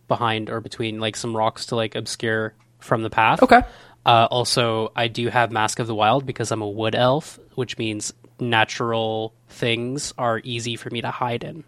[0.07, 3.43] behind or between like some rocks to like obscure from the path.
[3.43, 3.61] Okay.
[4.05, 7.77] Uh, also, I do have Mask of the Wild because I'm a wood elf, which
[7.77, 11.63] means natural things are easy for me to hide in.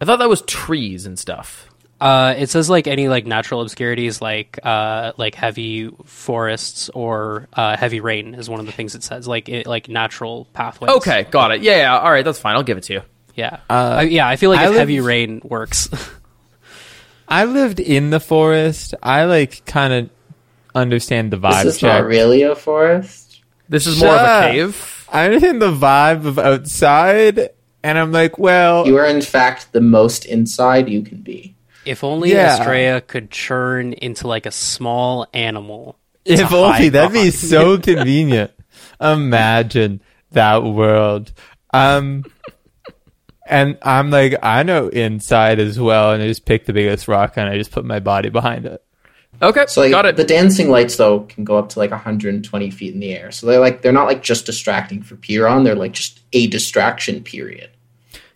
[0.00, 1.66] I thought that was trees and stuff.
[2.00, 7.76] Uh, it says like any like natural obscurities, like uh, like heavy forests or uh,
[7.76, 10.90] heavy rain is one of the things it says, like it, like natural pathways.
[10.92, 11.60] Okay, got it.
[11.62, 11.98] Yeah, yeah.
[11.98, 12.54] All right, that's fine.
[12.56, 13.02] I'll give it to you.
[13.34, 14.26] yeah, I, yeah.
[14.26, 15.90] I feel like I if live- heavy rain works,
[17.28, 18.94] I lived in the forest.
[19.02, 20.10] I like kind of
[20.74, 22.00] understand the vibe This is check.
[22.00, 23.42] not really a forest.
[23.68, 25.06] This is more of a cave.
[25.12, 27.50] I understand the vibe of outside,
[27.82, 31.54] and I'm like, well, You are in fact the most inside you can be.
[31.84, 32.58] if only Yeah.
[32.58, 35.96] Estrella could churn into like a small animal.
[36.24, 38.50] if only that'd be so convenient.
[39.00, 41.32] Imagine that world.
[41.72, 42.24] Um,
[43.46, 47.34] and I'm like, I know inside as well, and I just pick the biggest rock
[47.36, 48.82] and I just put my body behind it.
[49.42, 50.16] Okay, So like, got it.
[50.16, 53.30] the dancing lights though can go up to like 120 feet in the air.
[53.32, 55.64] So they're like they're not like just distracting for Piron.
[55.64, 57.70] They're like just a distraction period.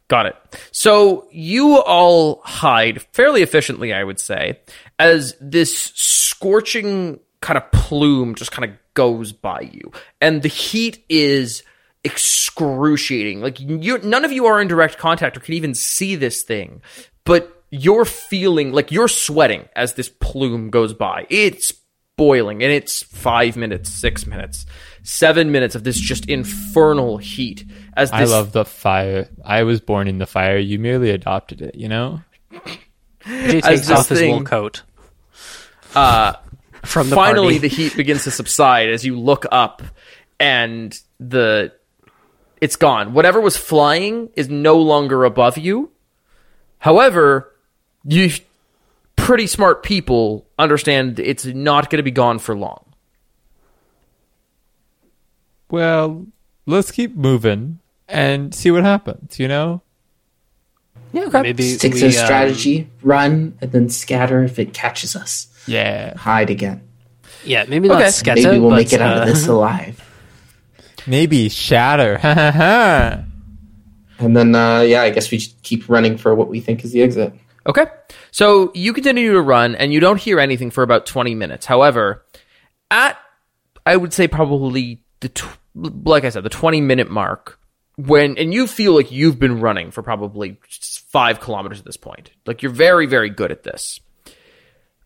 [0.09, 0.37] Got it.
[0.71, 4.61] So you all hide fairly efficiently, I would say,
[4.99, 11.05] as this scorching kind of plume just kind of goes by you, and the heat
[11.09, 11.63] is
[12.05, 13.41] excruciating.
[13.41, 16.83] Like you, none of you are in direct contact or can even see this thing,
[17.25, 21.27] but you're feeling like you're sweating as this plume goes by.
[21.29, 21.73] It's
[22.17, 24.65] boiling, and it's five minutes, six minutes,
[25.03, 27.65] seven minutes of this just infernal heat.
[27.97, 29.29] As this I love the fire.
[29.45, 30.57] I was born in the fire.
[30.57, 32.23] You merely adopted it, you know?
[33.25, 34.83] JJ As takes this off his wool coat
[35.97, 36.35] uh,
[36.85, 37.59] from the finally party.
[37.59, 39.83] the heat begins to subside as you look up
[40.39, 41.73] and the
[42.61, 45.91] it's gone whatever was flying is no longer above you
[46.79, 47.54] however
[48.07, 48.31] you
[49.17, 52.85] pretty smart people understand it's not going to be gone for long
[55.71, 56.27] Well,
[56.67, 59.83] let's keep moving and see what happens, you know?
[61.13, 65.17] yeah okay Maybe Stick we, to um, strategy, run, and then scatter if it catches
[65.17, 65.49] us.
[65.67, 66.17] Yeah.
[66.17, 66.83] Hide again.
[67.45, 68.09] yeah, maybe not Okay.
[68.11, 70.01] Sketa, Maybe we'll but, make it out uh, of this alive.
[71.07, 72.19] Maybe shatter.
[72.19, 73.25] Ha ha ha.
[74.19, 76.93] And then uh, yeah, I guess we just keep running for what we think is
[76.93, 77.33] the exit.
[77.67, 77.87] Okay.
[78.31, 81.67] So you continue to run and you don't hear anything for about 20 minutes.
[81.67, 82.25] However,
[82.91, 83.19] at,
[83.87, 87.59] I would say probably the, tw- like I said, the 20 minute mark,
[87.97, 90.59] when, and you feel like you've been running for probably
[91.09, 92.31] five kilometers at this point.
[92.45, 94.01] Like you're very, very good at this.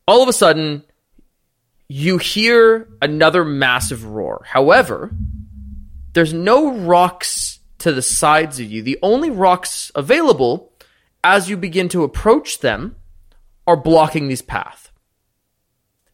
[0.06, 0.84] All of a sudden,
[1.88, 4.42] you hear another massive roar.
[4.46, 5.10] However,
[6.12, 8.82] there's no rocks to the sides of you.
[8.82, 10.72] The only rocks available
[11.22, 12.96] as you begin to approach them
[13.66, 14.90] are blocking this path.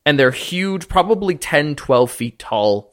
[0.07, 2.93] And they're huge, probably 10, 12 feet tall,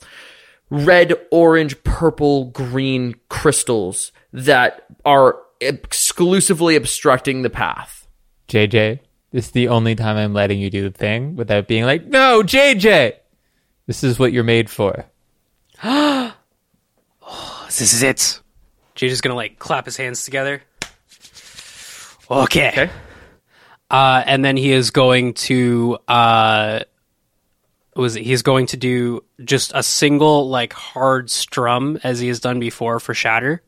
[0.70, 8.08] red, orange, purple, green crystals that are exclusively obstructing the path.
[8.48, 9.00] JJ,
[9.32, 12.44] this is the only time I'm letting you do the thing without being like, no,
[12.44, 13.14] JJ!
[13.88, 15.06] This is what you're made for.
[15.84, 16.34] oh,
[17.66, 18.40] This is it.
[18.96, 20.62] JJ's gonna like clap his hands together.
[22.32, 22.70] Okay.
[22.70, 22.90] Okay.
[23.90, 26.80] Uh, and then he is going to uh,
[27.96, 32.40] was it, he's going to do just a single like hard strum as he has
[32.40, 33.62] done before for Shatter.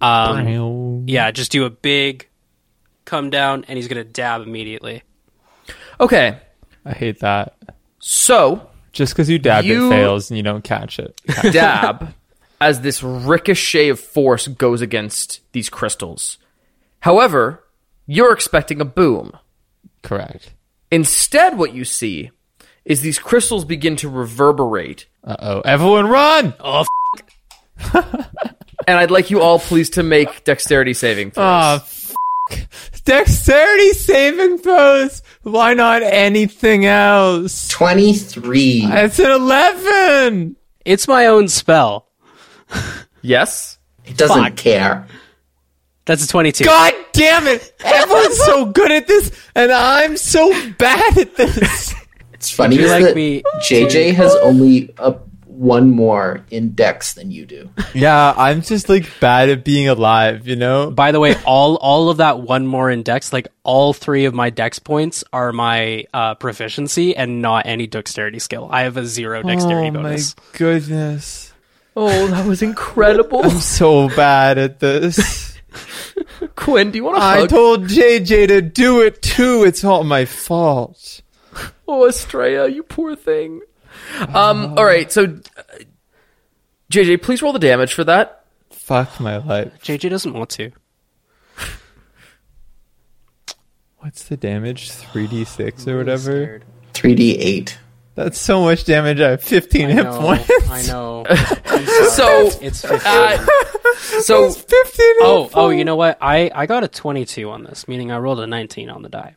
[0.00, 2.28] Um, yeah, just do a big
[3.04, 5.02] come down, and he's gonna dab immediately.
[6.00, 6.38] Okay.
[6.84, 7.54] I hate that.
[7.98, 11.20] So, Just because you dabbed You- it fails and you don't catch it.
[11.52, 12.14] dab
[12.60, 16.38] as this ricochet of force goes against these crystals.
[17.00, 17.62] However,
[18.12, 19.32] you're expecting a boom.
[20.02, 20.52] Correct.
[20.90, 22.30] Instead, what you see
[22.84, 25.06] is these crystals begin to reverberate.
[25.22, 25.60] Uh oh.
[25.60, 26.54] Everyone run!
[26.58, 26.84] Oh,
[28.86, 31.44] And I'd like you all please to make dexterity saving throws.
[31.44, 32.14] Ah, f-
[33.04, 35.22] Dexterity saving throws!
[35.42, 37.68] Why not anything else?
[37.68, 38.82] 23.
[38.86, 40.56] It's an 11!
[40.84, 42.08] it's my own spell.
[43.22, 43.78] yes?
[44.04, 44.56] It doesn't Fuck.
[44.56, 45.06] care.
[46.04, 46.64] That's a twenty-two.
[46.64, 47.72] God damn it!
[47.84, 51.94] Everyone's so good at this, and I'm so bad at this.
[52.32, 55.14] It's funny you like that me JJ has only a
[55.60, 57.68] one more index than you do.
[57.92, 60.90] Yeah, I'm just like bad at being alive, you know?
[60.90, 64.48] By the way, all all of that one more index, like all three of my
[64.48, 68.70] dex points are my uh, proficiency and not any dexterity skill.
[68.72, 70.34] I have a zero dexterity oh bonus.
[70.34, 71.52] my goodness.
[71.94, 73.40] Oh, that was incredible.
[73.44, 75.49] I'm so bad at this.
[76.56, 77.48] Quinn, do you want to I hug?
[77.48, 79.64] told JJ to do it too.
[79.64, 81.22] It's all my fault.
[81.88, 83.60] oh, Estrella, you poor thing.
[84.34, 84.78] Um.
[84.78, 85.10] All right.
[85.10, 85.62] So, uh,
[86.90, 88.44] JJ, please roll the damage for that.
[88.70, 89.72] Fuck my life.
[89.82, 90.72] JJ doesn't want to.
[93.98, 94.90] What's the damage?
[94.90, 96.62] 3d6 or whatever?
[96.94, 97.76] 3d8.
[98.16, 99.20] That's so much damage.
[99.20, 100.20] I have 15 I hit know.
[100.20, 100.50] points.
[100.70, 101.24] I know.
[102.10, 103.00] So, it's 15.
[103.04, 103.46] uh,
[104.20, 106.18] so 15 hit oh, oh, you know what?
[106.20, 109.34] I, I got a 22 on this, meaning I rolled a 19 on the die.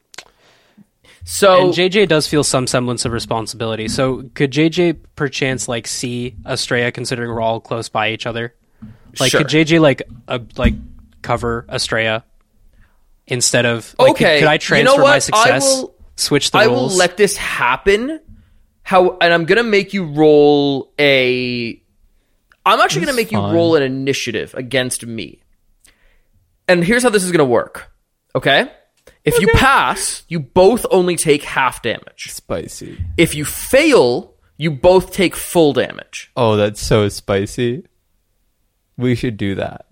[1.23, 3.87] so And JJ does feel some semblance of responsibility.
[3.87, 8.53] So could JJ perchance like see Estrella considering we're all close by each other?
[9.19, 9.41] Like Sure.
[9.41, 10.73] could JJ like uh, like
[11.21, 12.23] cover Estrella
[13.27, 15.13] instead of like, Okay, Could, I you know transfer my what?
[15.13, 15.63] I success?
[15.81, 18.19] will- switch the I will let this happen.
[18.93, 21.81] How and I'm gonna make you roll a.
[22.63, 23.49] I'm actually gonna make fine.
[23.49, 25.39] you roll an initiative against me.
[26.67, 27.91] And here's how this is gonna work.
[28.35, 28.71] Okay,
[29.25, 32.29] if you pass, you both only take half damage.
[32.29, 33.03] Spicy.
[33.17, 36.31] If you fail, you both take full damage.
[36.37, 37.87] Oh, that's so spicy.
[38.95, 39.87] We should do that.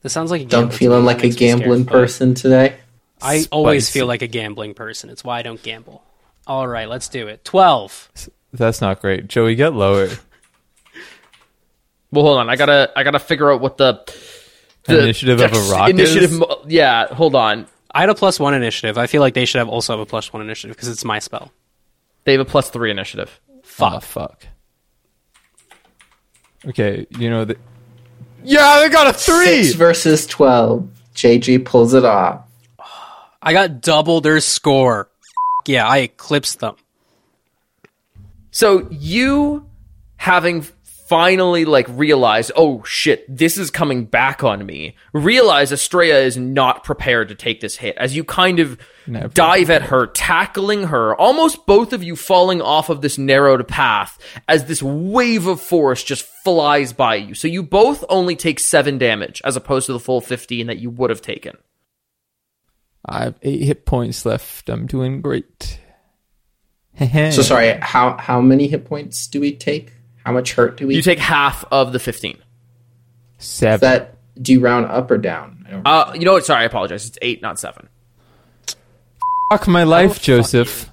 [0.00, 1.58] this sounds like a Don't gamble feeling like a makes me scared.
[1.58, 2.76] gambling person today.
[3.20, 5.10] I always feel like a gambling person.
[5.10, 6.02] It's why I don't gamble.
[6.46, 7.44] All right, let's do it.
[7.44, 8.28] 12.
[8.52, 9.26] That's not great.
[9.28, 10.08] Joey, get lower.
[12.12, 12.48] Well, hold on.
[12.48, 14.00] I gotta I gotta figure out what the,
[14.84, 16.32] the Initiative of a dex- rock initiative.
[16.32, 16.38] is?
[16.38, 17.66] mo- Yeah, hold on.
[17.92, 18.98] I had a plus one initiative.
[18.98, 21.18] I feel like they should have also have a plus one initiative because it's my
[21.18, 21.50] spell.
[22.24, 23.40] They have a plus three initiative.
[23.62, 23.92] Fuck.
[23.94, 24.46] Ah, fuck.
[26.66, 27.56] Okay, you know the.
[28.42, 29.64] Yeah, they got a three.
[29.64, 30.88] Six versus 12.
[31.14, 32.42] JG pulls it off.
[33.42, 35.08] I got double their score.
[35.66, 36.76] Yeah, I eclipsed them.
[38.50, 39.68] So you
[40.16, 40.64] having
[41.06, 44.96] finally like realized, oh shit, this is coming back on me.
[45.12, 49.28] Realize Estrella is not prepared to take this hit as you kind of Never.
[49.28, 54.18] dive at her, tackling her, almost both of you falling off of this narrowed path
[54.48, 57.34] as this wave of force just flies by you.
[57.34, 60.88] So you both only take seven damage as opposed to the full 15 that you
[60.88, 61.56] would have taken.
[63.06, 64.68] I have eight hit points left.
[64.68, 65.80] I'm doing great.
[66.98, 69.92] So sorry, how how many hit points do we take?
[70.24, 72.36] How much hurt do we You take half of the 15.
[72.36, 73.80] Is Seven.
[73.80, 75.64] that do you round up or down?
[75.66, 76.46] I don't Uh, you know what?
[76.46, 77.06] Sorry, I apologize.
[77.08, 77.88] It's eight, not seven.
[79.50, 80.88] Fuck my life, Joseph.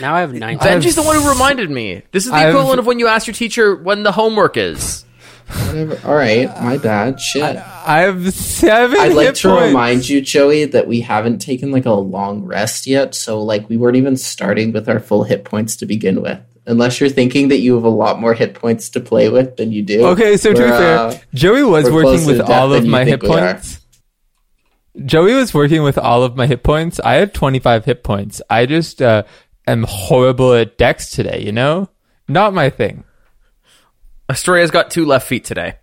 [0.00, 0.58] Now I have 19.
[0.58, 2.02] Benji's the one who reminded me.
[2.10, 5.04] This is the I've- equivalent of when you ask your teacher when the homework is.
[5.50, 6.00] Whatever.
[6.04, 7.20] All right, my bad.
[7.20, 7.42] Shit.
[7.42, 9.00] I have seven.
[9.00, 9.66] I'd like to points.
[9.66, 13.14] remind you, Joey, that we haven't taken like a long rest yet.
[13.14, 16.40] So like we weren't even starting with our full hit points to begin with.
[16.66, 19.72] Unless you're thinking that you have a lot more hit points to play with than
[19.72, 20.06] you do.
[20.08, 23.80] Okay, so to be fair, uh, Joey was working with all of my hit points.
[25.04, 27.00] Joey was working with all of my hit points.
[27.00, 28.42] I had 25 hit points.
[28.50, 29.22] I just uh,
[29.66, 31.88] am horrible at dex today, you know?
[32.28, 33.04] Not my thing.
[34.30, 35.74] Estrella's got two left feet today.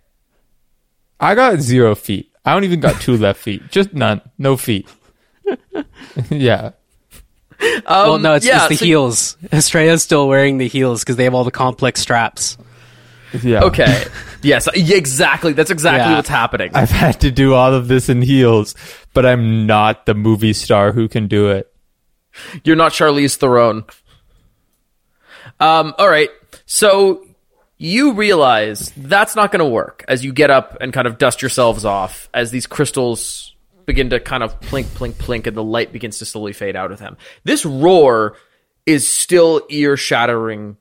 [1.20, 2.32] I got zero feet.
[2.44, 3.62] I don't even got two left feet.
[3.70, 4.20] Just none.
[4.38, 4.88] No feet.
[6.30, 6.70] yeah.
[7.88, 9.36] well, no, it's, Um, yeah, it's the so- heels.
[9.52, 12.56] Estrella's still wearing the heels because they have all the complex straps.
[13.42, 13.64] Yeah.
[13.64, 14.04] Okay.
[14.42, 15.52] yes, yeah, exactly.
[15.52, 16.16] That's exactly Yeah.
[16.16, 16.70] what's happening.
[16.74, 18.74] I've had to do all of this in heels,
[19.12, 21.70] but I'm not the movie star who can do it.
[22.64, 23.84] You're not Charlize Theron.
[25.60, 26.30] Um, all right.
[26.66, 27.24] So
[27.78, 31.40] you realize that's not going to work as you get up and kind of dust
[31.40, 33.54] yourselves off as these crystals
[33.86, 36.92] begin to kind of plink, plink, plink, and the light begins to slowly fade out
[36.92, 37.16] of them.
[37.44, 38.36] This roar
[38.84, 40.76] is still ear shattering.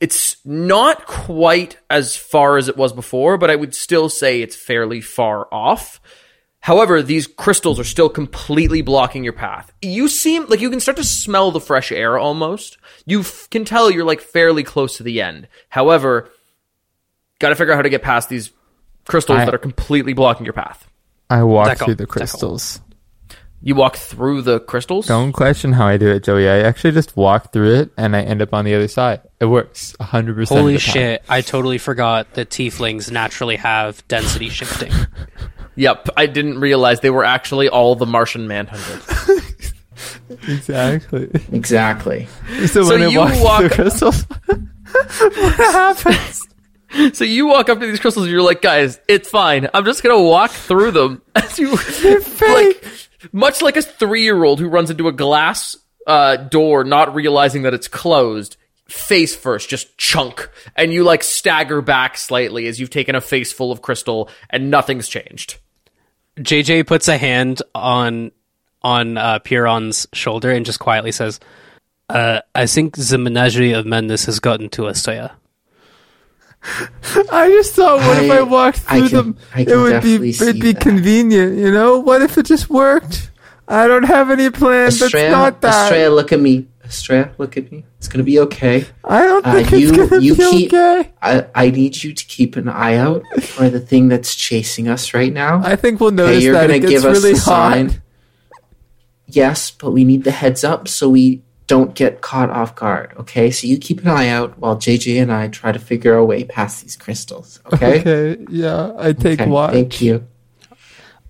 [0.00, 4.56] It's not quite as far as it was before, but I would still say it's
[4.56, 6.00] fairly far off.
[6.60, 9.72] However, these crystals are still completely blocking your path.
[9.80, 12.76] You seem like you can start to smell the fresh air almost.
[13.06, 15.48] You f- can tell you're like fairly close to the end.
[15.68, 16.28] However,
[17.38, 18.50] got to figure out how to get past these
[19.06, 20.86] crystals I- that are completely blocking your path.
[21.30, 21.84] I walk Deco.
[21.86, 22.10] through the Deco.
[22.10, 22.80] crystals.
[23.60, 25.06] You walk through the crystals.
[25.08, 26.48] Don't question how I do it, Joey.
[26.48, 29.20] I actually just walk through it and I end up on the other side.
[29.40, 30.92] It works 100% Holy of the time.
[30.94, 31.22] shit!
[31.28, 34.92] I totally forgot that tieflings naturally have density shifting.
[35.78, 39.42] Yep, I didn't realize they were actually all the Martian Manhunter.
[40.46, 41.28] Exactly.
[41.52, 42.28] Exactly.
[42.60, 46.46] So, So when it you walks walk- through crystals, what happens?
[47.14, 49.68] So you walk up to these crystals and you're like, guys, it's fine.
[49.74, 51.76] I'm just gonna walk through them as you
[52.40, 52.84] like
[53.32, 55.76] much like a three year old who runs into a glass
[56.06, 58.56] uh, door, not realizing that it's closed,
[58.88, 63.52] face first, just chunk, and you like stagger back slightly as you've taken a face
[63.52, 65.58] full of crystal and nothing's changed.
[66.38, 68.30] JJ puts a hand on
[68.82, 71.40] on uh, Piron's shoulder and just quietly says,
[72.08, 75.32] uh, "I think the menagerie of madness has gotten to us, Toya."
[77.32, 79.36] I just thought, what if I- I walked I through can- them?
[79.54, 80.80] I It would be it'd be that.
[80.82, 81.98] convenient, you know.
[81.98, 83.30] What if it just worked?
[83.68, 84.86] I don't have any plan.
[84.90, 85.84] That's not that.
[85.92, 86.66] Estrella, look at me.
[86.88, 87.84] Estrella, look at me.
[87.98, 88.86] It's gonna be okay.
[89.04, 91.10] I don't Uh, think you- it's gonna you be keep- okay.
[91.22, 95.12] I, I need you to keep an eye out for the thing that's chasing us
[95.14, 95.60] right now.
[95.64, 97.72] I think we'll Okay, notice you're that gonna it gets give us really the hot.
[97.74, 98.02] sign.
[99.26, 103.12] Yes, but we need the heads up so we don't get caught off guard.
[103.20, 106.24] Okay, so you keep an eye out while JJ and I try to figure our
[106.24, 107.60] way past these crystals.
[107.74, 108.00] Okay.
[108.00, 109.72] Okay, yeah, I take Okay, watch.
[109.72, 110.24] Thank you.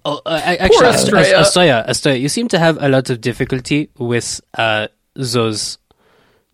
[0.05, 1.27] Oh, uh, I- actually, Ast- Estrella.
[1.41, 4.87] Ast- Astoya, Astoya, you seem to have a lot of difficulty with uh,
[5.19, 5.79] those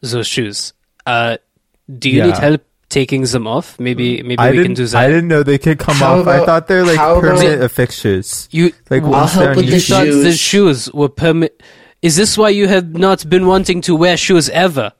[0.00, 0.72] those shoes.
[1.06, 1.36] Uh,
[1.98, 2.26] do you Yeah.
[2.26, 3.78] need help taking them off?
[3.78, 4.66] Maybe maybe I we didn't.
[4.68, 5.04] can do that.
[5.04, 6.26] I didn't know they could come How off.
[6.26, 8.48] I thought they're like how about- permanent fixtures.
[8.50, 10.38] You Like I'll help with the you feet- thought the shoes.
[10.38, 11.62] shoes were permit.
[12.02, 14.92] Is this why you have not been wanting to wear shoes ever?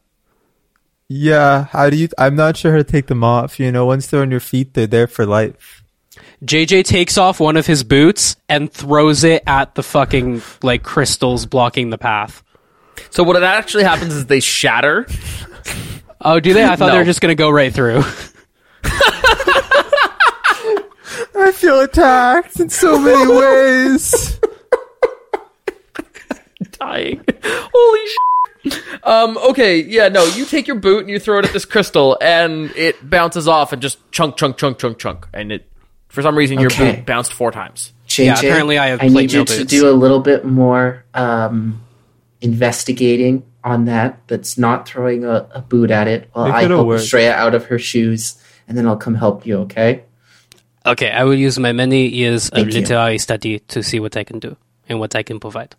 [1.08, 1.66] Yeah.
[1.70, 2.08] How do you?
[2.18, 3.58] I'm not sure how to take them off.
[3.60, 5.82] You know, once they're on your feet, they're there for life.
[6.44, 11.46] JJ takes off one of his boots and throws it at the fucking like crystals
[11.46, 12.42] blocking the path.
[13.14, 15.06] So what actually happens is they shatter.
[16.20, 16.64] Oh, do they?
[16.64, 18.02] I thought they were just gonna go right through.
[21.36, 24.40] I feel attacked in so many ways.
[26.72, 27.24] dying.
[27.44, 28.82] Holy shit.
[29.04, 32.18] Um, okay, yeah, no, you take your boot and you throw it at this crystal
[32.20, 35.28] and it bounces off and just chunk, chunk, chunk, chunk, chunk.
[35.32, 35.66] And it,
[36.08, 36.96] for some reason, your Okay.
[36.96, 37.92] boot bounced four times.
[38.08, 39.70] JJ, Yeah, apparently I have I plate need you mail to boots.
[39.70, 41.80] do a little bit more um,
[42.44, 44.20] investigating on that.
[44.28, 47.02] That's not throwing a, a boot at it while It I could've help worked.
[47.02, 48.36] Estrella out of her shoes,
[48.68, 49.58] and then I'll come help you.
[49.60, 50.04] Okay?
[50.86, 52.80] Okay, I will use my many years of Thank you.
[52.80, 54.56] literary study to see what I can do
[54.88, 55.74] and what I can provide.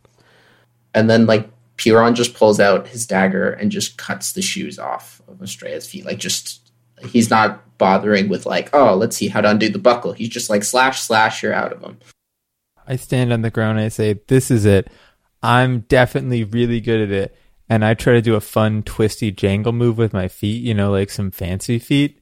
[0.95, 1.47] And then like
[1.78, 6.05] Piron just pulls out his dagger and just cuts the shoes off of Estrella's feet.
[6.05, 6.72] Like just
[7.05, 10.13] he's not bothering with like, oh, let's see how to undo the buckle.
[10.13, 11.99] He's just like slash slash, you're out of them.
[12.88, 14.89] I stand on the ground and I say, "This is it.
[15.45, 17.37] I'm definitely really good at it."
[17.69, 20.63] And I try to do a fun twisty jangle move with my feet.
[20.63, 22.19] You know, like some fancy feet.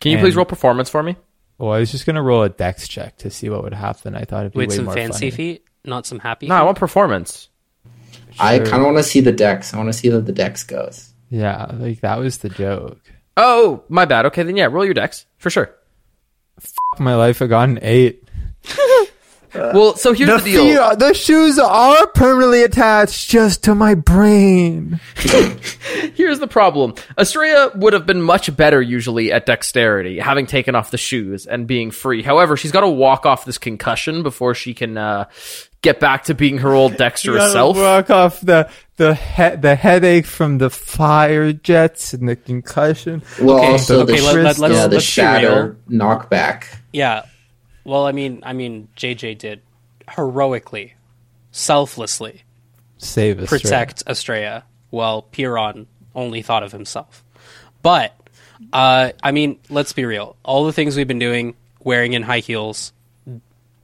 [0.00, 1.16] Can you And- please roll performance for me?
[1.58, 4.14] Well, I was just gonna roll a dex check to see what would happen.
[4.16, 5.30] I thought it'd be With way some more fancy funny.
[5.30, 6.48] feet, not some happy.
[6.48, 7.48] No, I want performance.
[8.40, 9.72] I kind of want to see the dex.
[9.72, 11.10] I want to see how the dex goes.
[11.30, 13.00] Yeah, like that was the joke.
[13.36, 14.26] Oh, my bad.
[14.26, 15.70] Okay, then yeah, roll your dex for sure.
[16.58, 18.28] Fuck my life, I got an eight.
[19.54, 20.90] Well, so here's the, the, deal.
[20.90, 25.00] feet- the shoes are permanently attached just to my brain.
[26.14, 26.94] Here's the problem.
[27.18, 31.66] Estrella would have been much better usually at dexterity, having taken off the shoes and
[31.66, 32.22] being free.
[32.22, 35.26] However, she's got to walk off this concussion before she can uh,
[35.82, 37.76] get back to being her old dexterous Gotta self.
[37.76, 43.22] Work off the the he- the headache from the fire jets and the concussion.
[43.40, 46.66] Well, Okay, also okay, the, let- let- let's- yeah, the let's be shatter knockback.
[46.92, 47.24] Yeah.
[47.84, 49.60] Well, I mean, I mean, JJ did
[50.08, 50.94] heroically,
[51.50, 52.42] selflessly
[52.98, 53.48] Save us.
[53.48, 57.22] protect Estrella, while Piron only thought of himself.
[57.82, 58.14] But,
[58.72, 60.36] uh, I mean, let's be real.
[60.42, 62.92] All the things we've been doing, wearing in high heels,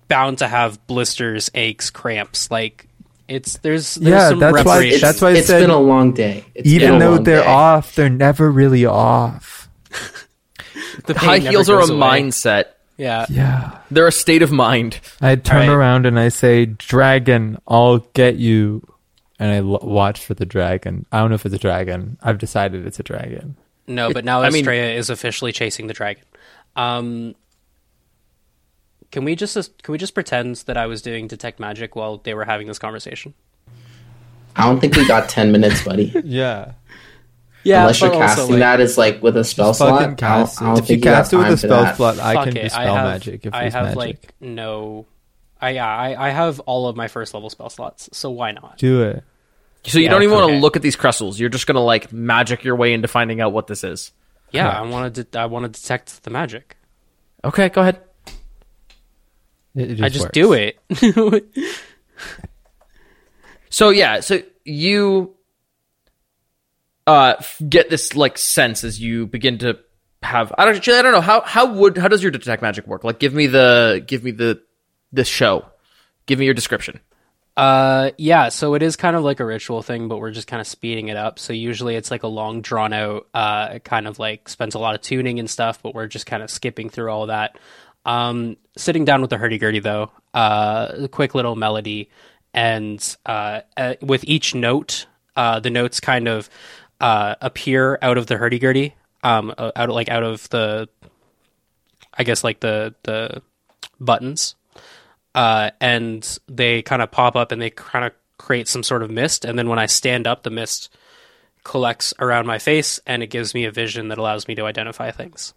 [0.08, 2.50] bound to have blisters, aches, cramps.
[2.50, 2.86] Like,
[3.28, 4.92] it's there's there's Yeah, some that's why- reparation.
[4.94, 6.44] It's, That's why I it's said- been a long day.
[6.54, 7.46] It's Even though they're day.
[7.46, 9.68] off, they're never really off.
[11.06, 12.22] The High heels are a away.
[12.22, 12.64] mindset.
[13.00, 13.24] Yeah.
[13.30, 13.78] Yeah.
[13.90, 15.00] They're a state of mind.
[15.22, 15.74] I turn right.
[15.74, 18.82] around and I say, "Dragon, I'll get you."
[19.38, 21.06] And I l- watch for the dragon.
[21.10, 22.18] I don't know if it's a dragon.
[22.22, 23.56] I've decided it's a dragon.
[23.86, 26.24] No, but now I mean- Estrella is officially chasing the dragon.
[26.76, 27.34] Um,
[29.10, 32.34] can we just can we just pretend that I was doing detect magic while they
[32.34, 33.32] were having this conversation?
[34.56, 36.12] I don't think we got ten minutes, buddy.
[36.24, 36.72] Yeah.
[37.62, 40.00] Yeah, Unless you're casting that as like with a spell slot.
[40.00, 40.78] Fucking I don't, I don't.
[40.78, 41.96] If you think you have cast it with time a for spell that.
[41.96, 43.96] slot, I Fuck can it, dispel have, magic if I there's have magic.
[43.96, 45.06] like no.
[45.60, 48.78] I yeah, I, I have all of my first level spell slots, so why not?
[48.78, 49.22] Do it.
[49.84, 51.38] So you Yeah, don't even want to look at these crystals.
[51.38, 54.12] You're just gonna like magic your way into finding out what this is.
[54.52, 54.76] Yeah, Correct.
[54.78, 55.38] I want to.
[55.38, 56.76] I want to detect the magic.
[57.44, 58.00] Okay, go ahead.
[59.74, 60.32] It, it I just works.
[60.32, 60.78] do it.
[63.72, 65.34] So yeah, so you
[67.06, 67.34] uh
[67.68, 69.78] get this like sense as you begin to
[70.22, 72.86] have I don't actually I don't know how how would how does your detect magic
[72.86, 73.04] work?
[73.04, 74.62] Like give me the give me the
[75.12, 75.66] the show.
[76.26, 77.00] Give me your description.
[77.56, 80.60] Uh, yeah, so it is kind of like a ritual thing, but we're just kind
[80.60, 81.38] of speeding it up.
[81.38, 84.94] So usually it's like a long, drawn out, uh, kind of like spends a lot
[84.94, 87.58] of tuning and stuff, but we're just kind of skipping through all that.
[88.06, 92.10] Um, sitting down with the hurdy gurdy though, uh, a quick little melody,
[92.54, 96.48] and uh, uh, with each note, uh, the notes kind of
[97.00, 100.88] uh, appear out of the hurdy gurdy, um, uh, out like out of the,
[102.14, 103.42] I guess like the the
[103.98, 104.54] buttons
[105.34, 109.10] uh, and they kind of pop up and they kind of create some sort of
[109.10, 109.44] mist.
[109.44, 110.92] And then when I stand up, the mist
[111.62, 115.10] collects around my face and it gives me a vision that allows me to identify
[115.10, 115.54] things.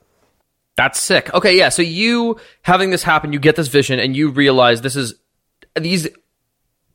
[0.75, 1.33] That's sick.
[1.33, 1.69] Okay, yeah.
[1.69, 5.13] So you having this happen, you get this vision, and you realize this is
[5.79, 6.07] these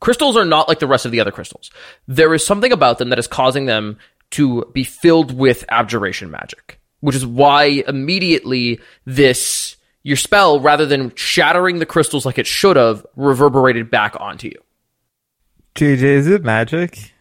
[0.00, 1.70] crystals are not like the rest of the other crystals.
[2.08, 3.98] There is something about them that is causing them
[4.32, 11.12] to be filled with abjuration magic, which is why immediately this your spell, rather than
[11.16, 14.54] shattering the crystals like it should have, reverberated back onto you.
[15.74, 17.12] JJ, is it magic?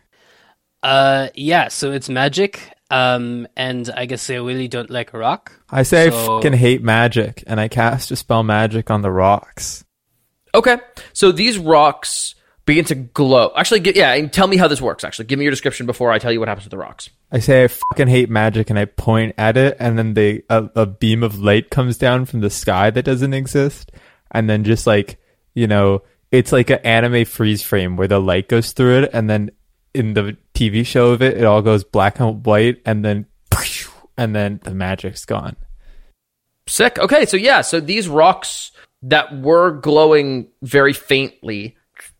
[0.84, 2.72] Uh, yeah, so it's magic.
[2.90, 5.52] Um, and I guess I really don't like rock.
[5.70, 9.12] I say I So- fucking hate magic, and I cast a spell magic on the
[9.12, 9.84] rocks.
[10.56, 10.78] Okay,
[11.14, 12.36] so these rocks
[12.68, 13.52] begin to glow.
[13.56, 15.04] Actually, get, yeah, and tell me how this works.
[15.04, 17.10] Actually, give me your description before I tell you what happens to the rocks.
[17.32, 20.70] I say I fucking hate magic, and I point at it, and then they a,
[20.76, 23.92] a beam of light comes down from the sky that doesn't exist,
[24.30, 25.20] and then just like
[25.56, 29.28] you know, it's like an anime freeze frame where the light goes through it, and
[29.28, 29.50] then
[29.96, 33.26] in the TV show of it, it all goes black and white, and then
[34.18, 35.56] and then the magic's gone.
[36.68, 37.00] Sick.
[37.00, 38.72] Okay, so yeah, so these rocks
[39.04, 41.77] that were glowing very faintly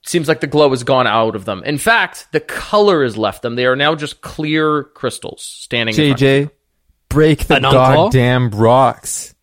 [0.10, 1.64] seems like the glow has gone out of them.
[1.66, 3.56] In fact, the color has left them.
[3.56, 5.96] They are now just clear crystals standing.
[5.96, 6.46] in front of you.
[6.48, 6.52] JJ,
[7.10, 9.34] break the An goddamn rocks.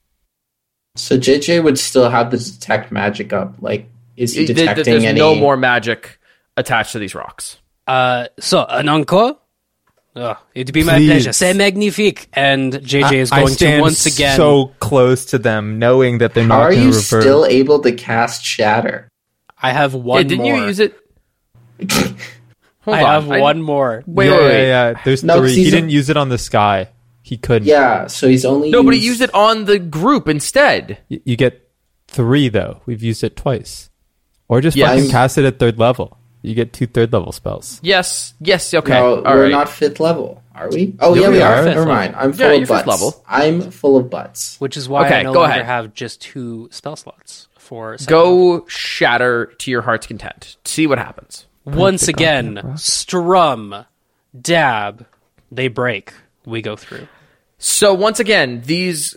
[0.97, 3.57] So JJ would still have the detect magic up.
[3.61, 5.19] Like, is he Th- th- detecting There's any?
[5.19, 6.19] no more magic
[6.57, 7.57] attached to these rocks.
[7.87, 9.39] Uh, so an encore?
[10.17, 11.09] Oh, it'd be my Please.
[11.11, 11.33] pleasure.
[11.33, 12.29] C'est magnifique.
[12.35, 14.37] And JJ is I going to once again.
[14.37, 17.03] so close to them, knowing that they're not are you revert.
[17.23, 19.09] still able to cast Shatter?
[19.65, 20.57] I have one yeah, didn't more.
[20.57, 20.95] you use it?
[22.83, 23.23] Hold I on.
[23.29, 24.03] have one more.
[24.07, 24.69] Wait, yeah, wait, wait.
[24.69, 25.01] yeah, yeah.
[25.05, 25.65] There's No, 'cause three.
[25.65, 26.89] He didn't use it on the sky.
[27.23, 27.67] He couldn't.
[27.67, 30.99] Yeah, so he's only No, but he used- used it on the group instead.
[31.11, 31.67] Y- You get
[32.09, 32.83] three though.
[32.85, 33.89] We've used it twice,
[34.49, 34.91] or just Yes.
[34.97, 36.19] fucking cast it at third level.
[36.43, 37.81] You get two third level spells.
[37.83, 38.93] Yes, yes, okay.
[38.93, 39.51] No, All we're right.
[39.51, 40.95] not fifth level, are we?
[41.01, 41.55] Oh Yeah, yeah, we we are.
[41.55, 41.65] are.
[41.65, 42.15] Never mind.
[42.19, 42.87] I'm full you're of butts.
[42.87, 43.25] level.
[43.27, 44.57] I'm full of butts.
[44.59, 45.65] Which is why Okay, I no go longer ahead.
[45.65, 48.59] have just two spell slots for second level.
[48.59, 50.57] Go shatter to your heart's content.
[50.65, 51.47] See what happens.
[51.65, 53.87] Once again, strum,
[54.39, 55.07] dab,
[55.51, 56.13] they break.
[56.45, 57.09] We go through.
[57.59, 59.17] So once again, these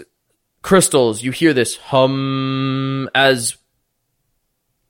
[0.61, 3.57] crystals, you hear this hum as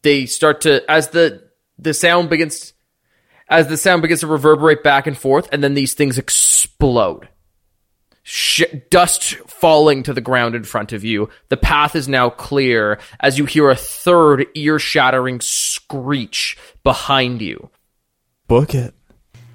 [0.03, 1.43] they start to as the
[1.79, 2.73] the sound begins
[3.49, 7.29] as the sound begins to reverberate back and forth, and then these things explode.
[8.29, 11.29] Sh- dust falling to the ground in front of you.
[11.47, 17.69] The path is now clear as you hear a third ear-shattering screech behind you.
[18.49, 18.93] Book it.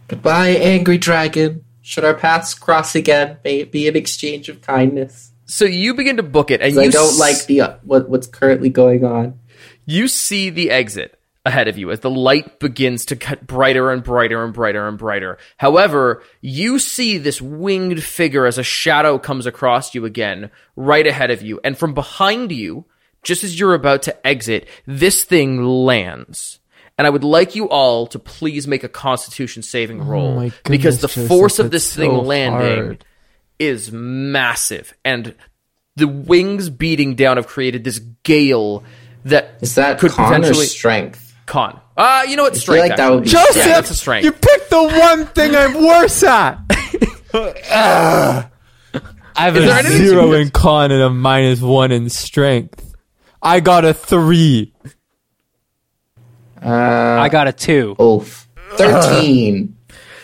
[0.08, 1.66] Goodbye, angry dragon.
[1.82, 5.32] Should our paths cross again, may it be an exchange of kindness.
[5.44, 8.08] So you begin to book it, and you I don't s- like the uh, what
[8.08, 9.38] what's currently going on.
[9.84, 14.04] You see the exit ahead of you as the light begins to cut brighter and
[14.04, 15.38] brighter and brighter and brighter.
[15.56, 21.30] However, you see this winged figure as a shadow comes across you again, right ahead
[21.30, 21.60] of you.
[21.64, 22.84] And from behind you,
[23.22, 26.60] just as you're about to exit, this thing lands.
[26.98, 30.34] And I would like you all to please make a constitution saving oh roll.
[30.36, 33.04] my because the goodness, force of this thing so landing hard.
[33.58, 34.94] is massive.
[35.04, 35.34] And
[35.96, 38.84] the wings beating down have created this gale
[39.24, 41.31] that Is that could con or potentially strength?
[41.46, 41.80] Con.
[41.96, 42.56] Uh, you know what?
[42.56, 42.88] Strength.
[42.88, 43.30] like that would be.
[43.30, 44.24] Joseph, yeah, that's a strength.
[44.24, 46.58] you picked the one thing I'm worse at.
[49.34, 52.94] I have Is there a anything zero in con and a minus one in strength.
[53.42, 54.74] I got a three.
[56.62, 57.96] Uh, I got a two.
[58.00, 58.48] Oof.
[58.72, 59.76] Thirteen.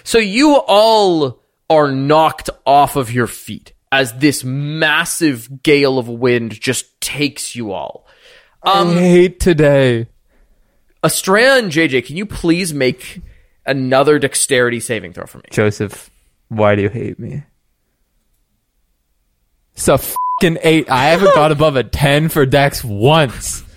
[0.05, 6.61] So you all are knocked off of your feet as this massive gale of wind
[6.61, 8.07] just takes you all.
[8.62, 10.09] I hate today.
[11.05, 13.20] Estrella and JJ, can you please make
[13.64, 15.44] another dexterity saving throw for me?
[15.51, 16.11] Joseph,
[16.49, 17.44] why do you hate me?
[19.74, 20.90] It's a fucking eight.
[20.90, 23.64] I haven't got above a ten for Dex once.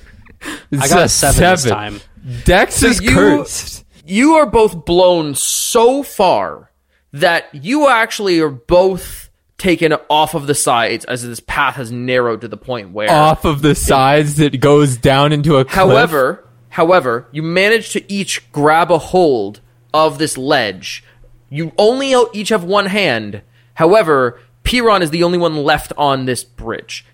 [0.72, 2.02] It's I got a seven, this time.
[2.46, 3.86] Dex is you- cursed.
[4.08, 6.72] You are both blown so far
[7.14, 12.42] that you actually are both taken off of the sides as this path has narrowed
[12.42, 15.76] to the point where Off of the sides that goes down into a cliff.
[15.76, 19.62] However, however, you manage to each grab a hold
[19.94, 21.04] of this ledge.
[21.50, 23.42] You only each have one hand.
[23.76, 27.06] However, Piron is the only one left on this bridge.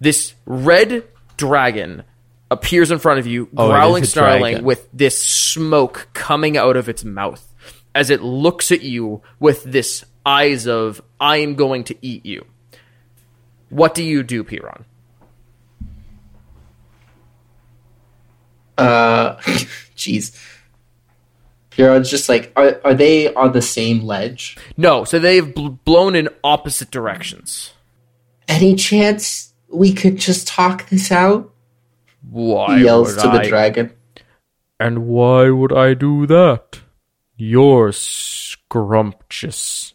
[0.00, 1.04] This red
[1.36, 2.04] dragon
[2.50, 7.04] appears in front of you, Oh, growling, snarling, with this smoke coming out of its
[7.04, 7.54] mouth
[7.94, 12.44] as it looks at you with this eyes of "I am going to eat you."
[13.70, 14.84] What do you do, Piron?
[18.76, 19.36] Uh,
[19.96, 20.36] jeez.
[21.70, 24.56] Piron's just like, are, are they on the same ledge?
[24.76, 27.72] No, so they've bl- blown in opposite directions.
[28.46, 31.52] Any chance we could just talk this out?
[32.30, 33.92] Why He yells to the dragon.
[34.78, 36.80] And why would I do that?
[37.36, 39.94] You're scrumptious.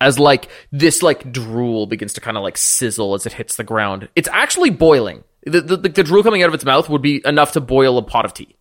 [0.00, 3.64] As like this like drool begins to kind of like sizzle as it hits the
[3.64, 4.08] ground.
[4.16, 5.24] It's actually boiling.
[5.44, 7.98] The, the, the, the drool coming out of its mouth would be enough to boil
[7.98, 8.56] a pot of tea.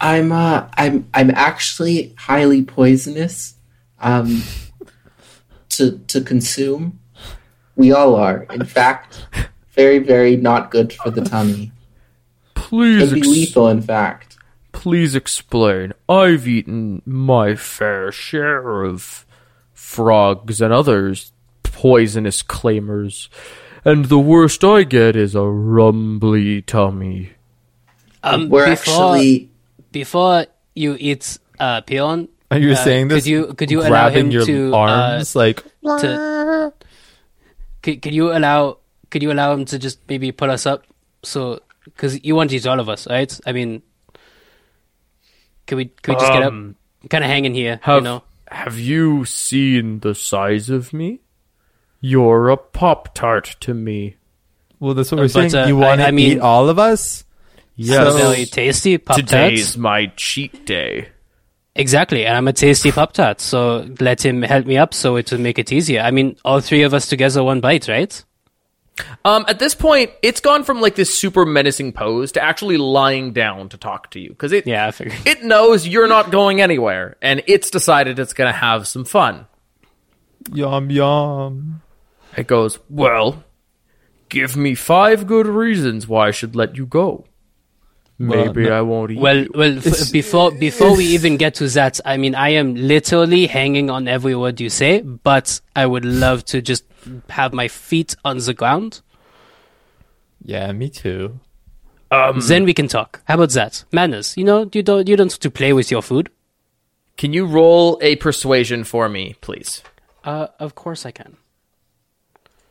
[0.00, 3.54] I'm uh I'm I'm actually highly poisonous
[3.98, 4.42] um
[5.70, 7.00] to to consume.
[7.76, 8.44] We all are.
[8.44, 9.26] In fact,
[9.72, 11.72] very very not good for the tummy.
[12.54, 14.38] Please, Could be lethal in fact.
[14.72, 15.92] please explain.
[16.08, 19.26] I've eaten my fair share of
[19.74, 23.28] frogs and others poisonous claimers,
[23.84, 27.30] and the worst I get is a rumbly tummy.
[28.22, 29.50] Um, We're before, actually
[29.92, 33.24] before you eat uh, peon, Are you uh, saying this?
[33.24, 35.64] Could you could you allow him your to arms Uh, like
[36.00, 36.72] to
[37.82, 38.78] could, could you allow
[39.08, 40.84] could you allow him to just maybe put us up
[41.22, 43.32] so because you want to eat all of us, right?
[43.46, 43.82] I mean,
[45.66, 46.76] can we can we just get up, Um,
[47.08, 48.22] kind of hanging here, Have you know?
[48.48, 51.20] Have you seen the size of me?
[52.00, 54.16] You're a pop tart to me.
[54.78, 55.54] Well, that's what we're But, saying.
[55.64, 57.24] uh, you want I- to I mean- eat all of us?
[57.76, 58.14] Yes.
[58.20, 59.28] Very tasty pop Tart.
[59.28, 59.76] Today's tarts.
[59.78, 61.08] my cheat day.
[61.74, 65.30] Exactly, and I'm a tasty pop tart, so let him help me up so it
[65.30, 66.02] will make it easier.
[66.02, 68.22] I mean, all three of us together, one bite, right?
[69.24, 73.32] Um, at this point, it's gone from like this super menacing pose to actually lying
[73.32, 75.16] down to talk to you because it Yeah, I figured.
[75.24, 79.46] it knows you're not going anywhere, and it's decided it's going to have some fun.
[80.52, 81.80] Yum yum.
[82.36, 83.44] It goes, well,
[84.28, 87.24] give me five good reasons why I should let you go.
[88.18, 89.50] Maybe no- I won't eat Well, you.
[89.54, 93.88] well, f- before before we even get to that, I mean, I am literally hanging
[93.88, 96.84] on every word you say, but I would love to just
[97.30, 99.00] have my feet on the ground.
[100.44, 101.40] Yeah, me too.
[102.10, 103.22] Um, Then we can talk.
[103.24, 103.84] How about that?
[103.90, 106.28] Manners, you know, you don't you don't have to play with your food.
[107.16, 109.82] Can you roll a persuasion for me, please?
[110.24, 111.36] Uh, of course I can.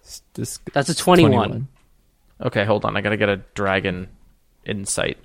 [0.10, 1.68] It's This, That's a twenty-one.
[2.41, 2.97] Okay, hold on.
[2.97, 4.07] I gotta get a dragon
[4.66, 5.18] insight.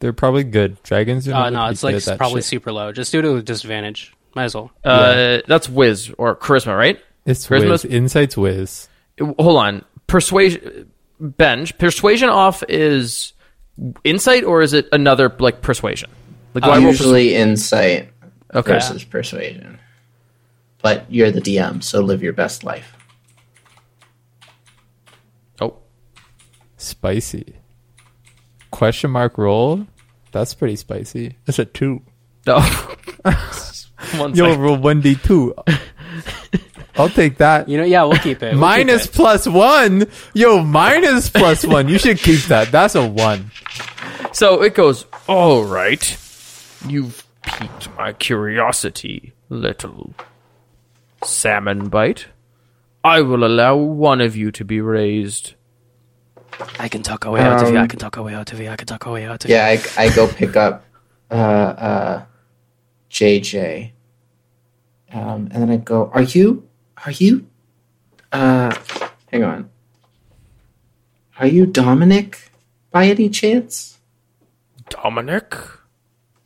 [0.00, 0.82] They're probably good.
[0.82, 2.46] Dragons are Uh, not no, it's like probably shit.
[2.46, 2.90] super low.
[2.92, 4.12] Just do it with disadvantage.
[4.34, 4.72] Might as well.
[4.84, 7.00] Uh, that's whiz or charisma, right?
[7.24, 7.92] It's Charisma's- whiz.
[7.92, 8.88] Insight's whiz.
[9.20, 9.84] Hold on.
[10.08, 10.90] Persuasion,
[11.20, 11.78] bench.
[11.78, 13.32] Persuasion off is
[14.02, 16.10] insight, or is it another like persuasion?
[16.54, 18.08] Like do I roll persu- Usually insight
[18.52, 18.72] okay.
[18.72, 19.78] versus persuasion.
[20.82, 22.92] But you're the DM, so live your best life.
[25.60, 25.76] Oh,
[26.76, 27.54] Spicy.
[28.70, 29.86] Question mark roll?
[30.32, 31.36] That's pretty spicy.
[31.44, 32.02] That's a two.
[32.46, 32.58] no.
[33.24, 33.50] Oh.
[34.18, 34.60] One Yo, second.
[34.60, 35.80] roll 1d2.
[36.96, 37.68] I'll take that.
[37.70, 38.52] You know, yeah, we'll keep it.
[38.52, 39.16] We'll minus keep it.
[39.16, 40.06] plus one.
[40.34, 41.88] Yo, minus plus one.
[41.88, 42.70] You should keep that.
[42.70, 43.50] That's a one.
[44.32, 45.06] So it goes.
[45.26, 46.02] All right,
[46.86, 50.12] you've piqued my curiosity, little
[51.24, 52.26] salmon bite.
[53.04, 55.54] I will allow one of you to be raised.
[56.78, 57.76] I can talk away out of you.
[57.76, 58.70] I Um, can talk away out of you.
[58.70, 59.56] I can talk away out of you.
[59.56, 60.84] Yeah, I, I go pick up
[61.30, 62.24] uh, uh,
[63.10, 63.90] JJ,
[65.12, 66.66] um, and then I go, "Are you?
[67.04, 67.46] Are you?
[68.32, 68.74] Uh,
[69.30, 69.70] hang on.
[71.38, 72.50] Are you Dominic
[72.90, 73.98] by any chance?
[74.88, 75.54] Dominic.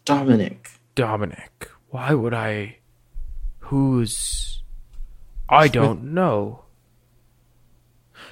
[0.06, 0.70] Dominic?
[0.94, 1.70] Dominic.
[1.90, 2.78] Why would I?
[3.68, 4.47] Who's?
[5.49, 6.64] I don't know.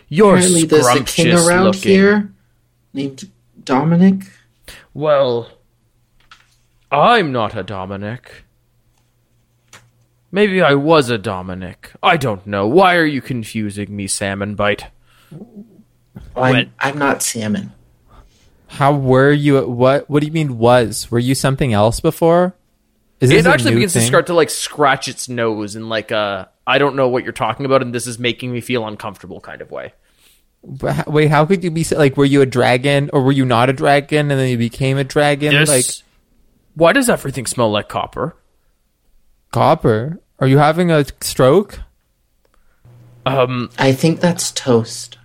[0.08, 1.82] You're Apparently, there's a king around looking.
[1.82, 2.32] here
[2.92, 3.30] named
[3.62, 4.22] Dominic.
[4.94, 5.50] Well,
[6.90, 8.44] I'm not a Dominic.
[10.30, 11.92] Maybe I was a Dominic.
[12.02, 12.66] I don't know.
[12.66, 14.86] Why are you confusing me, Salmon Bite?
[15.32, 15.46] I'm,
[16.34, 17.72] Well- I'm not salmon.
[18.68, 19.58] How were you?
[19.58, 20.10] at What?
[20.10, 21.10] What do you mean was?
[21.10, 22.55] Were you something else before?
[23.20, 25.88] Is It this a actually new begins to start to like scratch its nose in
[25.88, 28.86] like a I don't know what you're talking about, and this is making me feel
[28.86, 29.94] uncomfortable kind of way.
[30.64, 32.16] But Wait, how could you be like?
[32.16, 35.04] Were you a dragon, or were you not a dragon, and then you became a
[35.04, 35.64] dragon?
[35.64, 35.86] Like
[36.74, 38.36] why does everything smell like copper?
[39.52, 40.20] copper?
[40.38, 41.80] Are you having a stroke?
[43.24, 45.18] Um, I think that's toast.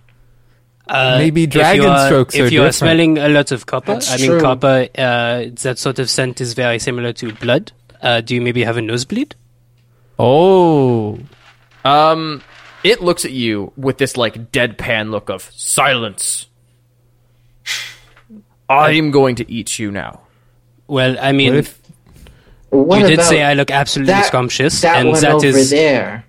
[0.88, 2.74] Uh, Maybe dragon you are, strokes If are you are different.
[2.74, 4.40] smelling a lot of copper, That's I mean true.
[4.40, 7.72] copper, uh, that sort of scent is very similar to blood.
[8.02, 9.36] Uh, do you maybe have a nosebleed?
[10.18, 11.18] Oh,
[11.84, 12.42] um,
[12.84, 16.46] it looks at you with this like deadpan look of silence.
[18.68, 20.20] I'm going to eat you now.
[20.86, 21.82] Well, I mean, what if?
[22.70, 25.70] What you did say I look absolutely that, scrumptious, That and one that over is
[25.70, 26.24] there.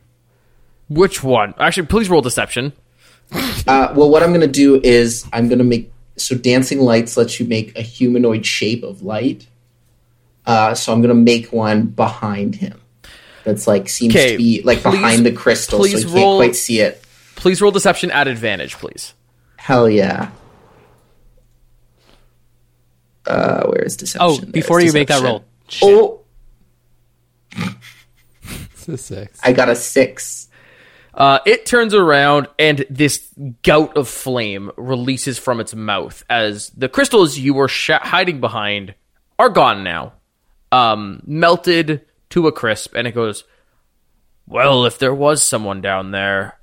[0.90, 1.54] Which one?
[1.58, 2.74] Actually, please roll deception.
[3.66, 7.16] Uh, well, what I'm going to do is I'm going to make so dancing lights
[7.16, 9.48] lets you make a humanoid shape of light.
[10.46, 12.80] Uh, so I'm going to make one behind him.
[13.46, 16.16] That's like seems Okay, to be like please- behind the crystal, so please you can't
[16.16, 17.04] roll- quite see it.
[17.36, 19.14] Please roll deception at advantage, please.
[19.58, 20.30] Hell yeah!
[23.26, 24.22] Uh, where is deception?
[24.26, 25.88] oh, There's before you make that deception.
[25.90, 26.26] roll,
[27.58, 27.74] Oh,
[28.74, 29.40] It's a six.
[29.44, 30.50] I got a six.
[31.14, 33.30] Uh, it turns around and this
[33.62, 38.96] gout of flame releases from its mouth as the crystals you were sh- hiding behind
[39.38, 40.14] are gone now,
[40.74, 42.02] um, melted
[42.32, 43.44] to a crisp, and it goes.
[44.46, 46.60] Well, if there was someone down there,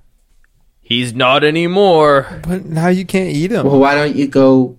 [0.82, 2.40] he's not anymore.
[2.46, 3.64] But now you can't eat him.
[3.66, 4.76] Well, why don't you go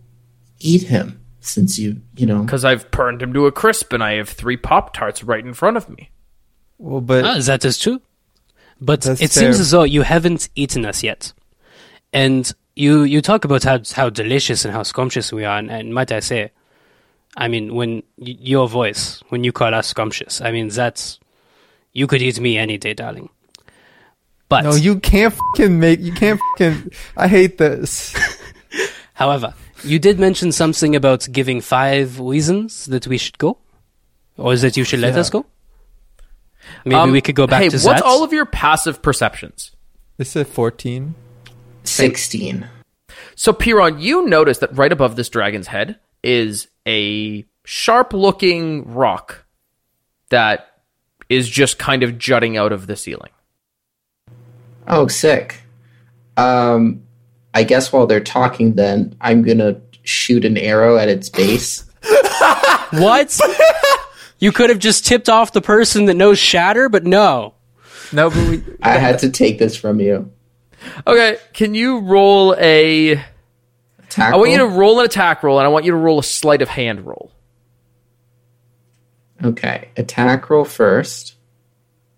[0.60, 1.18] eat him?
[1.40, 4.56] Since you, you know, Because I've burned him to a crisp, and I have three
[4.58, 6.12] pop tarts right in front of me.
[6.78, 8.00] Well, but Ah, that is true.
[8.80, 9.28] But it fair.
[9.28, 11.34] seems as though you haven't eaten us yet.
[12.14, 15.92] And you you talk about how how delicious and how scrumptious we are, and, and
[15.94, 16.52] might I say,
[17.38, 21.20] I mean, when y- your voice, when you call us scrumptious, I mean that's
[21.94, 23.30] you could eat me any day, darling.
[24.50, 26.00] But no, you can't fucking make.
[26.02, 26.92] You can't fucking.
[27.16, 28.14] I hate this.
[29.14, 29.54] however,
[29.84, 33.58] you did mention something about giving five reasons that we should go,
[34.38, 35.22] or is that you should let Yeah.
[35.22, 35.46] us go.
[36.86, 38.04] Maybe Um, we could go back hey, to what's that.
[38.04, 39.72] all of your passive perceptions?
[40.18, 41.16] This is fourteen.
[41.84, 42.68] sixteen.
[43.36, 49.46] So, Piron, you notice that right above this dragon's head is a sharp looking rock
[50.30, 50.82] that
[51.30, 53.32] is just kind of jutting out of the ceiling.
[54.88, 55.62] Oh, sick.
[56.38, 57.04] Um,
[57.54, 61.86] I guess while they're talking, then I'm gonna shoot an arrow at its base.
[62.92, 63.40] What?
[64.40, 67.54] you could have just tipped off the person that knows Shatter, but no.
[68.12, 68.64] No, but we.
[68.82, 70.30] I had to take this from you.
[71.08, 73.24] Okay, can you roll a.
[74.12, 74.36] Tackle?
[74.36, 76.24] I want you to roll an attack roll, and I want you to roll a
[76.24, 77.32] sleight of hand roll.
[79.44, 81.36] Okay, attack roll first.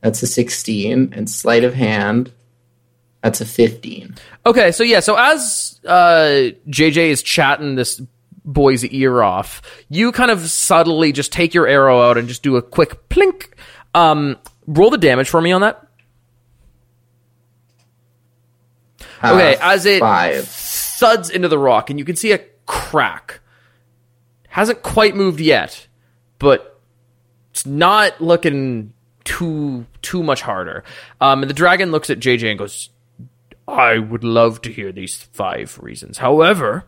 [0.02, 2.32] That's a 16, and sleight of hand.
[3.22, 4.16] That's a 15.
[4.46, 8.02] Okay, so yeah, so as uh, JJ is chatting this
[8.44, 12.58] boy's ear off, you kind of subtly just take your arrow out and just do
[12.58, 13.54] a quick plink.
[13.96, 14.38] Um,
[14.68, 15.88] roll the damage for me on that.
[19.24, 20.46] Okay, Uh, as it five.
[21.04, 23.42] Thuds into the rock, and you can see a crack.
[24.48, 25.88] Hasn't quite moved yet,
[26.40, 26.80] but
[27.52, 28.94] it's not looking
[29.26, 30.84] too too much harder.
[31.20, 32.90] Um, and the dragon looks at JJ and goes,
[33.68, 36.20] "I would love to hear these five reasons.
[36.20, 36.86] However,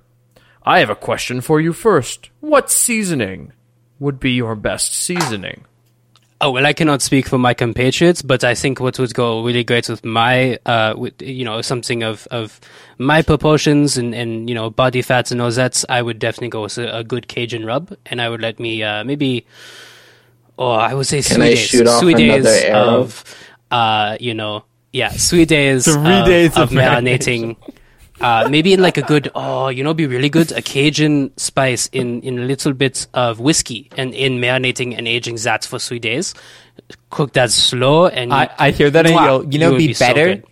[0.64, 2.30] I have a question for you first.
[2.40, 3.52] What seasoning
[4.00, 5.66] would be your best seasoning?"
[6.42, 9.64] Oh well, I cannot speak for my compatriots, but I think what would go really
[9.64, 12.60] great with my, uh, with you know, something of of
[12.98, 16.64] my proportions and and you know body fats and all that, I would definitely go
[16.64, 19.46] with a, a good Cajun rub, and I would let me uh, maybe,
[20.60, 23.00] oh, I would say Can three I days, shoot off three days arrow?
[23.00, 23.24] of,
[23.72, 27.56] uh, you know, yeah, three days, Three of, days of of marinating.
[28.22, 31.88] Uh, maybe in like a good, oh, you know, be really good a Cajun spice
[31.92, 36.00] in in a little bit of whiskey and in marinating and aging that for three
[36.00, 36.34] days.
[37.10, 39.06] Cook that slow and I, I hear that.
[39.06, 39.26] and Mwah.
[39.26, 40.44] you'll- you know, would be, better good.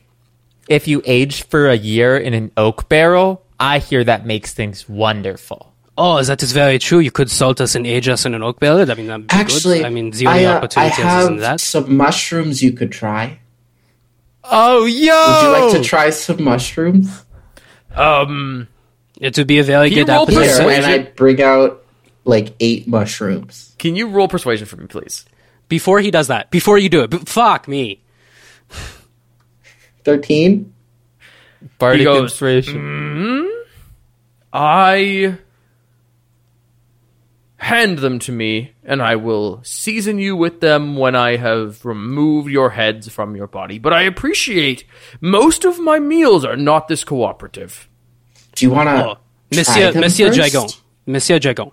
[0.67, 3.41] if you aged for a year in an oak barrel.
[3.59, 5.71] I hear that makes things wonderful.
[5.97, 6.99] Oh, that is very true.
[6.99, 8.81] You could salt us and age us in an oak barrel.
[8.91, 9.85] I mean, that'd be Actually, good.
[9.85, 11.61] I mean, the only I, uh, I opportunity have isn't that.
[11.61, 13.39] some mushrooms you could try.
[14.43, 15.13] Oh, yo!
[15.15, 17.23] Would you like to try some mushrooms?
[17.95, 18.67] Um,
[19.19, 20.83] It would be a very Can you good roll Here, persuasion?
[20.83, 21.83] and I bring out
[22.25, 23.75] like eight mushrooms.
[23.77, 25.25] can you roll persuasion for me, please?
[25.69, 28.01] Before he does that, before you do it, b- fuck me.
[30.03, 30.73] 13?
[31.79, 33.49] Bardic He goes, inspiration.
[34.51, 35.37] I
[37.63, 42.49] hand them to me, and I will season you with them when I have removed
[42.49, 43.79] your heads from your body.
[43.79, 44.83] But I appreciate
[45.21, 47.87] most of my meals are not this cooperative.
[48.55, 49.17] Do you want to, Oh,
[49.55, 50.67] Monsieur, Monsieur Dragon,
[51.05, 51.71] Monsieur Dragon,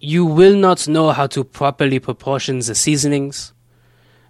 [0.00, 3.52] you will not know how to properly proportion the seasonings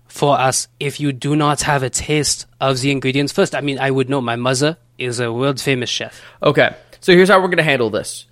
[0.06, 3.54] for us if you do not have a taste of the ingredients first.
[3.54, 4.20] I mean, I would know.
[4.20, 6.22] My mother is a world famous chef.
[6.42, 8.26] Okay, so here's how we're going to handle this.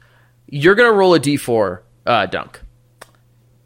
[0.56, 2.60] You're going to roll a d4 uh, dunk.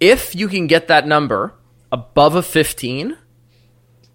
[0.01, 1.53] If you can get that number
[1.93, 3.16] above a 15,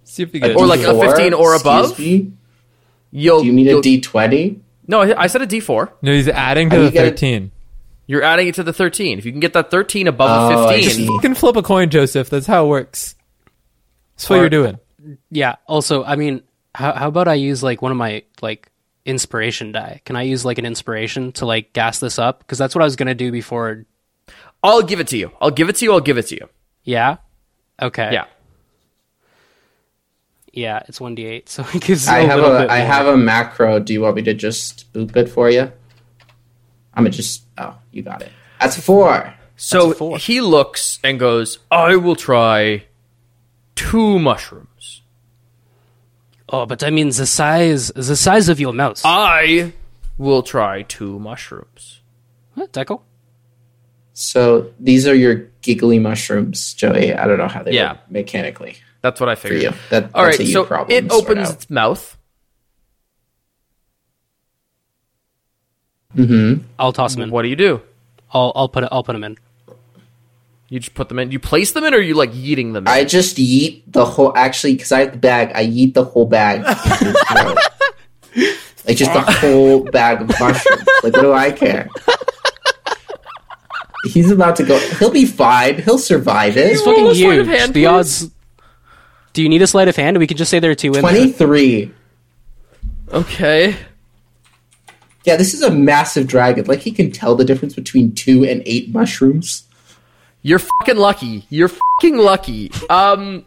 [0.06, 1.08] See if you get Or like a D4?
[1.12, 2.00] 15 or above?
[2.00, 3.40] you'll.
[3.42, 4.60] Do you need a you'll- D20?
[4.88, 5.92] No, I I said a d4.
[6.02, 7.10] No, he's adding to do the you get it?
[7.12, 7.52] 13.
[8.08, 9.18] You're adding it to the 13.
[9.18, 11.04] If you can get that 13 above Oh, a I 15, see.
[11.06, 12.30] You can flip a coin, Joseph.
[12.30, 13.16] That's how it works.
[14.16, 14.80] That's what Or- you're doing.
[15.32, 15.56] Yeah.
[15.68, 16.42] Also, I mean,
[16.76, 18.70] how, how about I use like one of my like
[19.06, 20.02] inspiration die?
[20.06, 22.40] Can I use like an inspiration to like gas this up?
[22.40, 23.86] Because that's what I was gonna do before.
[24.64, 25.32] I'll give it to you.
[25.42, 25.94] I'll give it to you.
[25.94, 26.50] I'll give it to you.
[26.84, 27.18] Yeah.
[27.82, 28.12] Okay.
[28.14, 28.26] Yeah.
[30.52, 30.84] Yeah.
[30.88, 32.80] It's one d eight, so it gives you I a have little a bit I
[32.80, 33.80] have a macro.
[33.80, 35.72] Do you want me to just boop it for you?
[36.94, 37.44] I'm gonna just.
[37.58, 38.32] Oh, you got it.
[38.60, 39.34] That's four.
[39.56, 40.18] So a four.
[40.18, 42.86] he looks and goes, I will try
[43.76, 45.03] two mushrooms.
[46.54, 49.02] Oh, but I mean the size, the size of your mouth.
[49.04, 49.74] I
[50.20, 52.02] will try two mushrooms.
[52.56, 53.02] Huh, Deco?
[54.14, 57.12] So these are your giggly mushrooms, Joey.
[57.14, 57.94] I don't know how they Yeah.
[57.94, 59.62] work mechanically That's what I figured.
[59.64, 59.74] for figured.
[59.74, 59.90] you.
[59.90, 60.96] That, All that's right, a you so problem.
[60.96, 61.54] it to sort opens out.
[61.56, 62.18] its mouth.
[66.16, 66.64] Mm-hmm.
[66.78, 67.32] I'll toss them in.
[67.32, 67.82] What do you do?
[68.32, 68.90] I'll I'll put it.
[68.92, 69.38] I'll put them in.
[70.74, 71.32] You just put them in.
[71.32, 72.88] You place them in, or are you like yeeting them?
[72.88, 72.88] In?
[72.88, 74.36] I just yeet the whole.
[74.36, 76.62] Actually, because I have the bag, I yeet the whole bag.
[76.66, 77.16] into
[78.88, 80.84] like just the whole bag of mushrooms.
[81.04, 81.88] Like what do I care?
[84.06, 84.80] He's about to go.
[84.98, 85.80] He'll be fine.
[85.80, 86.72] He'll survive it.
[86.72, 87.46] It's fucking a huge.
[87.46, 88.32] hand, the odds.
[89.34, 90.18] Do you need a sleight of hand?
[90.18, 91.02] We can just say there are two in there.
[91.04, 91.92] Twenty-three.
[93.12, 93.76] okay.
[95.24, 96.66] Yeah, this is a massive dragon.
[96.66, 99.68] Like he can tell the difference between two and eight mushrooms.
[100.44, 101.46] You're fucking lucky.
[101.50, 102.72] You're fucking lucky.
[102.90, 103.46] Um,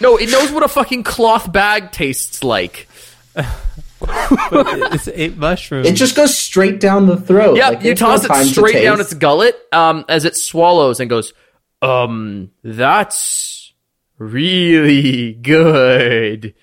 [0.00, 2.88] no, it knows what a fucking cloth bag tastes like.
[3.36, 5.86] it's eight mushrooms.
[5.86, 7.56] It just goes straight down the throat.
[7.56, 10.24] Yeah, Like, you there's no toss it time to straight down its gullet um, as
[10.24, 11.34] it swallows and goes,
[11.82, 13.72] um, that's
[14.18, 16.54] really good.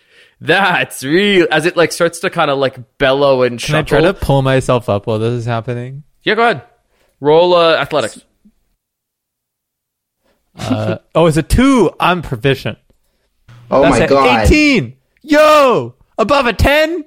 [0.42, 1.48] That's real.
[1.52, 4.42] As it like starts to kind of like bellow and Can I try to pull
[4.42, 6.04] myself up while this is happening?
[6.24, 6.64] Yeah, go ahead.
[7.20, 8.24] Roll uh, athletics.
[10.56, 11.92] Uh, oh, it's a two.
[12.00, 12.78] I'm proficient.
[13.72, 14.46] Oh That's my god!
[14.48, 14.96] 18.
[15.22, 17.06] Yo, above a 10?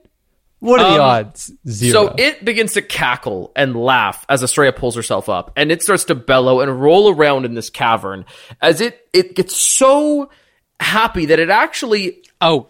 [0.61, 1.51] What are the Um, odds?
[1.68, 1.93] Zero.
[2.09, 6.05] So it begins to cackle and laugh as Estrella pulls herself up, and it starts
[6.05, 8.24] to bellow and roll around in this cavern
[8.61, 10.30] as it it gets so
[10.78, 12.68] happy that it actually Oh,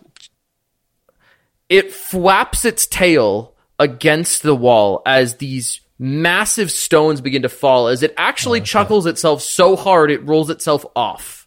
[1.69, 8.03] it flaps its tail against the wall as these massive stones begin to fall as
[8.03, 11.47] it actually chuckles itself so hard it rolls itself off.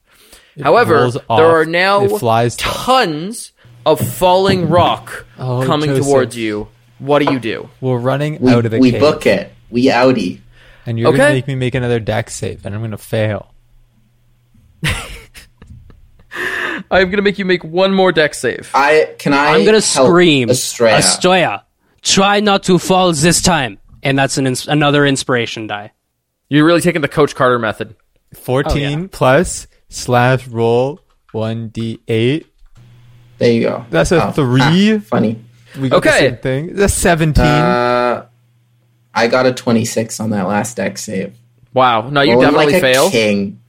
[0.61, 3.51] However, rolls there are now it flies to- tons
[3.85, 6.05] of falling rock Oh, coming Joseph.
[6.05, 6.69] towards you.
[6.99, 7.69] What do you do?
[7.81, 9.01] We're running We, out of the we cave.
[9.01, 9.51] book it.
[9.69, 10.39] We outie.
[10.85, 13.51] And you're going to make me make another dex save, and I'm going to fail.
[16.91, 18.69] I'm going to make you make one more dex save.
[18.73, 19.55] I can I.
[19.55, 20.99] I'm gonna scream, Estrella?
[20.99, 21.65] Estrella,
[22.01, 23.79] try not to fall this time.
[24.05, 25.91] And that's an ins- another inspiration die.
[26.47, 27.95] You're really taking the Coach Carter method.
[28.35, 30.99] 14 plus slash roll
[31.33, 32.45] 1d8.
[33.37, 33.85] There you go.
[33.89, 34.93] That's a Oh, three.
[34.95, 35.43] ah, funny.
[35.79, 36.19] We got the Okay.
[36.19, 36.75] same thing.
[36.75, 37.43] That's 17.
[37.45, 38.25] Uh,
[39.13, 41.35] I got a 26 on that last dex save.
[41.73, 42.09] Wow.
[42.09, 43.09] No, you Rolling definitely like fail.
[43.09, 43.59] King.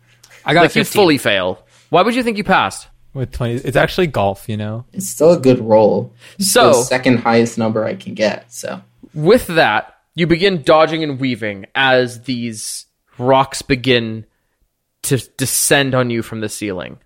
[0.44, 1.64] I got Like a you fully fail.
[1.90, 2.88] Why would you think you passed?
[3.14, 3.54] with 20.
[3.54, 4.84] It's actually golf, you know?
[4.92, 6.12] It's still a good roll.
[6.38, 8.52] So, the second highest number I can get.
[8.52, 8.82] So
[9.14, 12.86] with that, you begin dodging and weaving as these
[13.18, 14.26] rocks begin
[15.02, 16.98] to descend on you from the ceiling.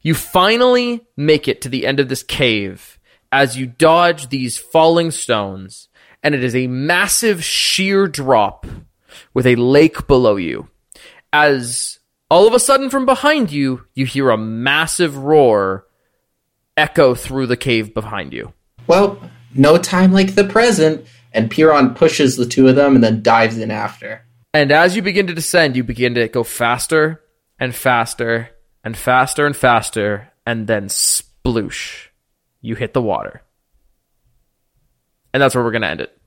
[0.00, 2.98] You finally make it to the end of this cave
[3.30, 5.88] as you dodge these falling stones,
[6.22, 8.66] and it is a massive sheer drop
[9.34, 10.68] with a lake below you.
[11.32, 11.98] As
[12.30, 15.86] all of a sudden from behind you, you hear a massive roar
[16.76, 18.52] echo through the cave behind you.
[18.86, 19.20] well,
[19.54, 21.04] no time like the present.
[21.32, 24.24] And Piron pushes the two of them and then dives in after.
[24.54, 27.22] And as you begin to descend, you begin to go faster
[27.58, 28.50] and faster
[28.84, 32.06] and faster and faster, and then sploosh,
[32.60, 33.42] you hit the water.
[35.34, 36.17] And that's where we're going to end it.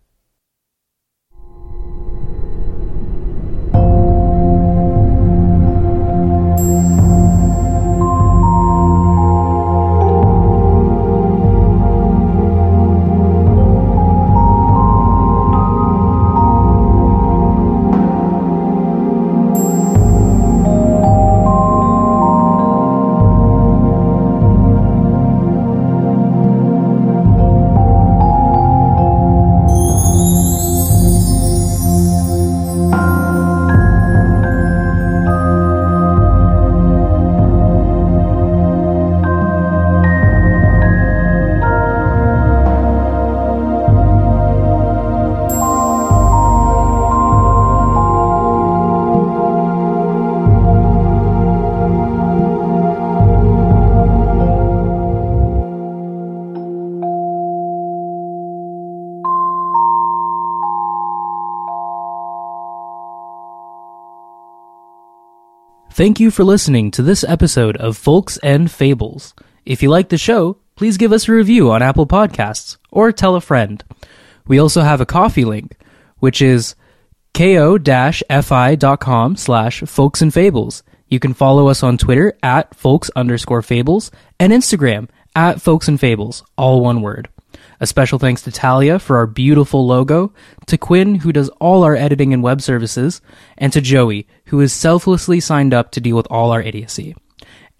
[65.94, 69.34] Thank you for listening to this episode of Folks and Fables.
[69.66, 73.36] If you like the show, please give us a review on Apple Podcasts or tell
[73.36, 73.84] a friend.
[74.48, 75.76] We also have a coffee link,
[76.20, 76.76] which is
[77.34, 80.82] ko-fi.com slash folks and fables.
[81.10, 86.00] You can follow us on Twitter at folks underscore fables and Instagram at folks and
[86.00, 87.28] fables, all one word.
[87.82, 90.32] A special thanks to Talia for our beautiful logo,
[90.68, 93.22] to Quinn, who does all our editing and web services,
[93.58, 97.16] and to Joey, who is selflessly signed up to deal with all our idiocy.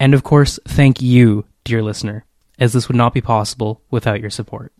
[0.00, 2.24] And of course, thank you, dear listener,
[2.58, 4.72] as this would not be possible without your support.